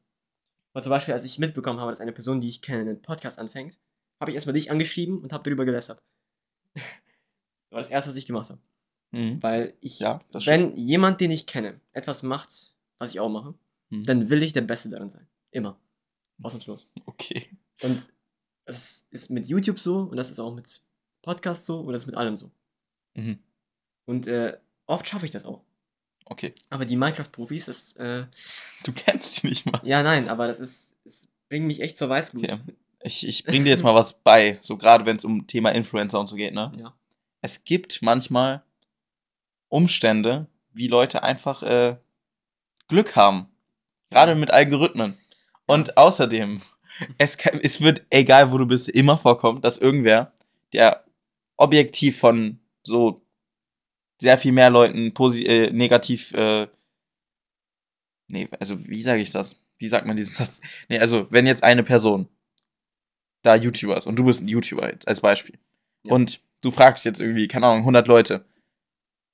[0.74, 3.38] Und zum Beispiel, als ich mitbekommen habe, dass eine Person, die ich kenne, einen Podcast
[3.38, 3.78] anfängt,
[4.20, 6.02] habe ich erstmal dich angeschrieben und habe darüber gelästert.
[6.74, 6.84] das
[7.70, 8.60] war das erste, was ich gemacht habe.
[9.12, 9.42] Mhm.
[9.42, 13.54] Weil ich, Ja, wenn jemand, den ich kenne, etwas macht, was ich auch mache,
[13.90, 14.04] Mhm.
[14.04, 15.26] dann will ich der Beste darin sein.
[15.50, 15.78] Immer.
[16.42, 16.86] Ausnahmslos.
[17.06, 17.48] Okay.
[17.82, 18.12] Und
[18.66, 20.82] das ist mit YouTube so und das ist auch mit
[21.22, 22.50] Podcasts so und das ist mit allem so.
[23.14, 23.38] Mhm.
[24.04, 25.62] Und äh, oft schaffe ich das auch.
[26.26, 26.52] Okay.
[26.68, 28.26] Aber die Minecraft-Profis, das, äh,
[28.84, 29.80] Du kennst die nicht mal.
[29.84, 32.44] ja, nein, aber das ist, es bringt mich echt zur Weißglut.
[32.44, 32.58] Okay.
[33.04, 36.20] Ich, ich bring dir jetzt mal was bei, so gerade wenn es um Thema Influencer
[36.20, 36.72] und so geht, ne?
[36.78, 36.94] Ja.
[37.40, 38.62] Es gibt manchmal
[39.68, 41.96] Umstände, wie Leute einfach äh,
[42.88, 43.46] Glück haben.
[44.10, 45.14] Gerade mit Algorithmen.
[45.66, 46.62] Und außerdem,
[47.18, 50.32] es, kann, es wird, egal wo du bist, immer vorkommen, dass irgendwer,
[50.72, 51.04] der
[51.56, 53.22] objektiv von so
[54.20, 55.12] sehr viel mehr Leuten
[55.44, 56.66] äh, negativ, äh,
[58.28, 59.60] nee, also wie sage ich das?
[59.78, 60.60] Wie sagt man diesen Satz?
[60.88, 62.28] Nee, also wenn jetzt eine Person
[63.42, 65.58] da YouTuber ist und du bist ein YouTuber jetzt als Beispiel
[66.04, 66.14] Ja.
[66.14, 68.44] und du fragst jetzt irgendwie, keine Ahnung, 100 Leute,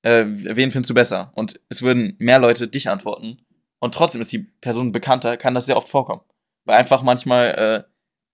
[0.02, 1.32] äh, wen findest du besser?
[1.34, 3.38] Und es würden mehr Leute dich antworten
[3.84, 6.22] und trotzdem ist die Person bekannter, kann das sehr oft vorkommen.
[6.64, 7.82] Weil einfach manchmal äh,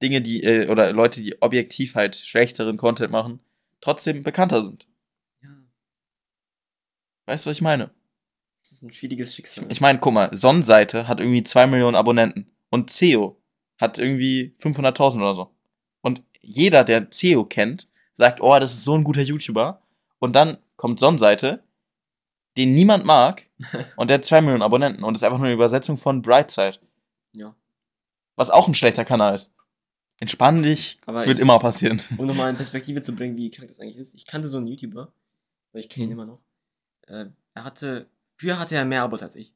[0.00, 3.40] Dinge, die, äh, oder Leute, die objektiv halt schlechteren Content machen,
[3.80, 4.86] trotzdem bekannter sind.
[5.42, 5.48] ja,
[7.26, 7.90] Weißt du, was ich meine?
[8.62, 9.66] das ist ein schwieriges Schicksal.
[9.70, 13.36] Ich meine, guck mal, Sonnenseite hat irgendwie 2 Millionen Abonnenten und CEO
[13.76, 15.50] hat irgendwie 500.000 oder so.
[16.00, 19.82] Und jeder, der CEO kennt, sagt, oh, das ist so ein guter YouTuber.
[20.20, 21.64] Und dann kommt Sonnenseite,
[22.56, 23.46] den niemand mag,
[23.96, 26.78] und der hat 2 Millionen Abonnenten und ist einfach nur eine Übersetzung von Brightside,
[27.32, 27.54] ja.
[28.36, 29.52] was auch ein schlechter Kanal ist.
[30.18, 32.00] Entspann dich, Aber wird ich- immer passieren.
[32.18, 34.14] Um nochmal in Perspektive zu bringen, wie krank das eigentlich ist.
[34.14, 35.12] Ich kannte so einen YouTuber,
[35.72, 36.12] weil ich kenne ihn Mhm.
[36.12, 36.40] immer noch.
[37.06, 39.54] Äh, er hatte früher hatte er mehr Abos als ich.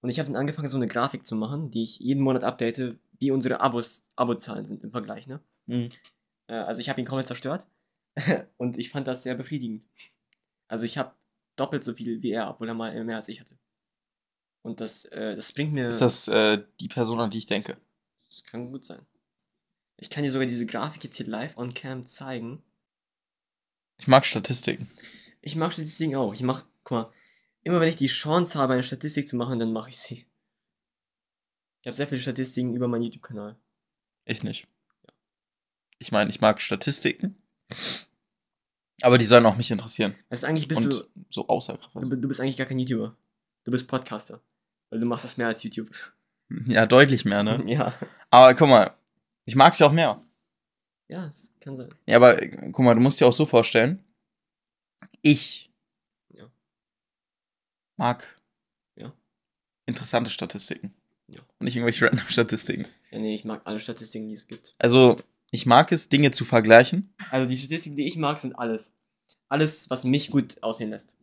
[0.00, 2.96] Und ich habe dann angefangen, so eine Grafik zu machen, die ich jeden Monat update,
[3.20, 5.38] wie unsere Abos, Abozahlen sind im Vergleich, ne?
[5.66, 5.90] Mhm.
[6.48, 7.66] Äh, also ich habe ihn komplett zerstört.
[8.56, 9.84] und ich fand das sehr befriedigend.
[10.66, 11.12] Also ich habe
[11.56, 13.58] doppelt so viel wie er, obwohl er mal mehr als ich hatte.
[14.62, 15.88] Und das, äh, das bringt mir.
[15.88, 17.76] Ist das äh, die Person, an die ich denke?
[18.26, 19.04] Das kann gut sein.
[19.96, 22.62] Ich kann dir sogar diese Grafik jetzt hier live on cam zeigen.
[23.98, 24.90] Ich mag Statistiken.
[25.40, 26.32] Ich mache Statistiken auch.
[26.32, 27.12] Ich mache, guck mal,
[27.62, 30.26] immer wenn ich die Chance habe, eine Statistik zu machen, dann mache ich sie.
[31.80, 33.56] Ich habe sehr viele Statistiken über meinen YouTube-Kanal.
[34.24, 34.68] Ich nicht.
[35.98, 37.36] Ich meine, ich mag Statistiken.
[39.02, 40.14] Aber die sollen auch mich interessieren.
[40.30, 41.80] Also eigentlich bist Und du, so außerhalb.
[41.94, 43.16] du, du bist eigentlich gar kein YouTuber.
[43.64, 44.40] Du bist Podcaster.
[44.90, 45.90] Weil du machst das mehr als YouTube.
[46.66, 47.62] Ja, deutlich mehr, ne?
[47.66, 47.94] Ja.
[48.30, 48.94] Aber guck mal,
[49.46, 50.20] ich mag es ja auch mehr.
[51.08, 51.88] Ja, das kann sein.
[52.06, 54.04] Ja, aber äh, guck mal, du musst dir auch so vorstellen,
[55.22, 55.70] ich
[56.30, 56.44] Ja.
[57.96, 58.26] mag
[58.96, 59.12] Ja.
[59.86, 60.94] interessante Statistiken.
[61.28, 61.40] Ja.
[61.58, 62.86] Und nicht irgendwelche random Statistiken.
[63.10, 64.74] Ja, nee, ich mag alle Statistiken, die es gibt.
[64.78, 65.18] Also,
[65.52, 67.14] ich mag es, Dinge zu vergleichen.
[67.30, 68.96] Also die Statistiken, die ich mag, sind alles.
[69.50, 71.14] Alles, was mich gut aussehen lässt.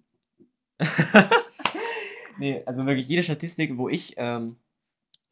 [2.38, 4.58] nee, also wirklich jede Statistik, wo ich, ähm,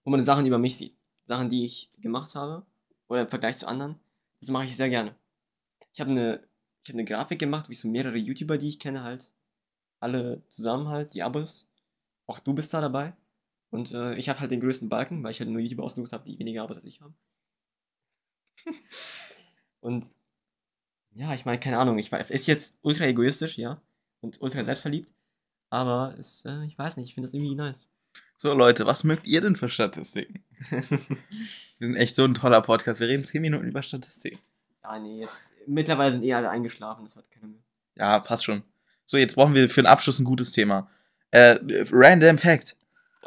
[0.04, 0.96] wo man Sachen über mich sieht.
[1.26, 2.66] Sachen, die ich gemacht habe.
[3.08, 4.00] Oder im Vergleich zu anderen.
[4.40, 5.16] Das mache ich sehr gerne.
[5.94, 6.44] Ich habe eine,
[6.88, 9.32] habe eine Grafik gemacht, wie so mehrere YouTuber, die ich kenne, halt.
[10.00, 11.70] Alle zusammen halt, die Abos.
[12.26, 13.14] Auch du bist da dabei.
[13.70, 16.28] Und äh, ich habe halt den größten Balken, weil ich halt nur YouTuber ausgesucht habe,
[16.28, 17.16] die weniger Abos als ich haben.
[19.82, 20.12] Und
[21.14, 23.82] ja, ich meine, keine Ahnung, ich weiß, ist jetzt ultra egoistisch, ja,
[24.22, 25.12] und ultra selbstverliebt,
[25.70, 27.88] aber es, äh, ich weiß nicht, ich finde das irgendwie nice.
[28.36, 30.44] So, Leute, was mögt ihr denn für Statistiken?
[30.70, 33.00] Wir sind echt so ein toller Podcast.
[33.00, 34.40] Wir reden 10 Minuten über Statistiken.
[34.84, 37.62] ja, nee, jetzt, mittlerweile sind eh alle eingeschlafen, das hat keiner mehr.
[37.96, 38.64] Ja, passt schon.
[39.06, 40.90] So, jetzt brauchen wir für den Abschluss ein gutes Thema.
[41.32, 41.58] Äh,
[41.92, 42.78] Random Fact.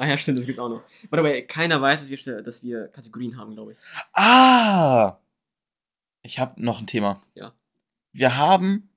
[0.00, 0.82] Ah ja, stimmt, das gibt's auch noch.
[1.10, 3.78] By the way, keiner weiß, dass wir, dass wir Kategorien haben, glaube ich.
[4.14, 5.18] Ah!
[6.22, 7.22] Ich habe noch ein Thema.
[7.34, 7.52] Ja.
[8.12, 8.88] Wir haben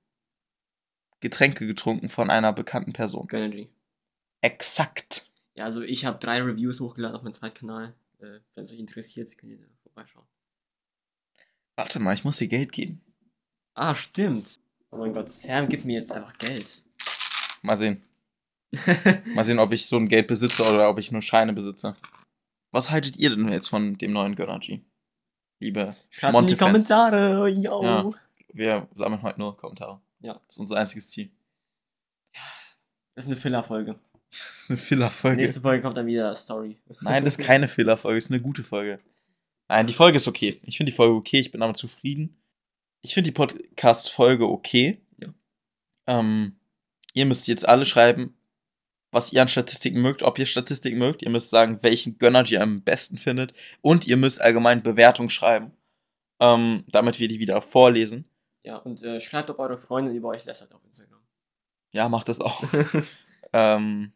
[1.19, 3.27] Getränke getrunken von einer bekannten Person.
[3.27, 3.67] Gönnergy.
[4.39, 5.29] Exakt.
[5.55, 7.93] Ja, also ich habe drei Reviews hochgeladen auf meinem zweiten Kanal.
[8.19, 10.25] Äh, Wenn es euch interessiert, könnt ihr da vorbeischauen.
[11.75, 13.01] Warte mal, ich muss dir Geld geben.
[13.73, 14.61] Ah, stimmt.
[14.89, 16.81] Oh mein Gott, Sam gibt mir jetzt einfach Geld.
[17.61, 18.01] Mal sehen.
[19.35, 21.93] Mal sehen, ob ich so ein Geld besitze oder ob ich nur Scheine besitze.
[22.71, 24.83] Was haltet ihr denn jetzt von dem neuen Gönnergy?
[25.59, 26.55] Liebe Schreibt in die.
[26.55, 27.47] Kommentare.
[27.49, 27.83] Yo.
[27.83, 28.09] Ja.
[28.51, 30.01] Wir sammeln heute nur Kommentare.
[30.21, 30.33] Ja.
[30.33, 31.29] Das ist unser einziges Ziel.
[33.15, 33.99] Das ist eine Filler-Folge.
[34.31, 35.37] Das ist eine Filler-Folge.
[35.37, 36.77] Nächste Folge kommt dann wieder Story.
[37.01, 38.99] Nein, das ist keine Fehlerfolge, das ist eine gute Folge.
[39.69, 40.59] Nein, die Folge ist okay.
[40.63, 42.35] Ich finde die Folge okay, ich bin damit zufrieden.
[43.01, 44.99] Ich finde die Podcast-Folge okay.
[45.17, 45.27] Ja.
[46.07, 46.55] Ähm,
[47.13, 48.35] ihr müsst jetzt alle schreiben,
[49.13, 51.21] was ihr an Statistiken mögt, ob ihr Statistiken mögt.
[51.21, 53.53] Ihr müsst sagen, welchen Gönner ihr am besten findet.
[53.81, 55.71] Und ihr müsst allgemein Bewertung schreiben,
[56.39, 58.25] ähm, damit wir die wieder vorlesen.
[58.63, 61.19] Ja, und äh, schreibt, ob eure Freundin über euch lästert auf Instagram.
[61.91, 62.63] Ja, macht das auch.
[63.53, 64.13] ähm,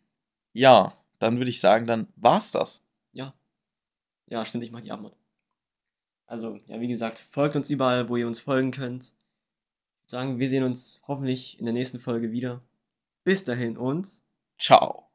[0.53, 2.83] ja, dann würde ich sagen, dann war's das.
[3.13, 3.33] ja.
[4.29, 5.15] Ja, stimmt, ich mach die Abmod.
[6.25, 9.13] Also, ja, wie gesagt, folgt uns überall, wo ihr uns folgen könnt.
[10.05, 12.61] Sagen, wir sehen uns hoffentlich in der nächsten Folge wieder.
[13.23, 14.23] Bis dahin und
[14.57, 15.06] 炒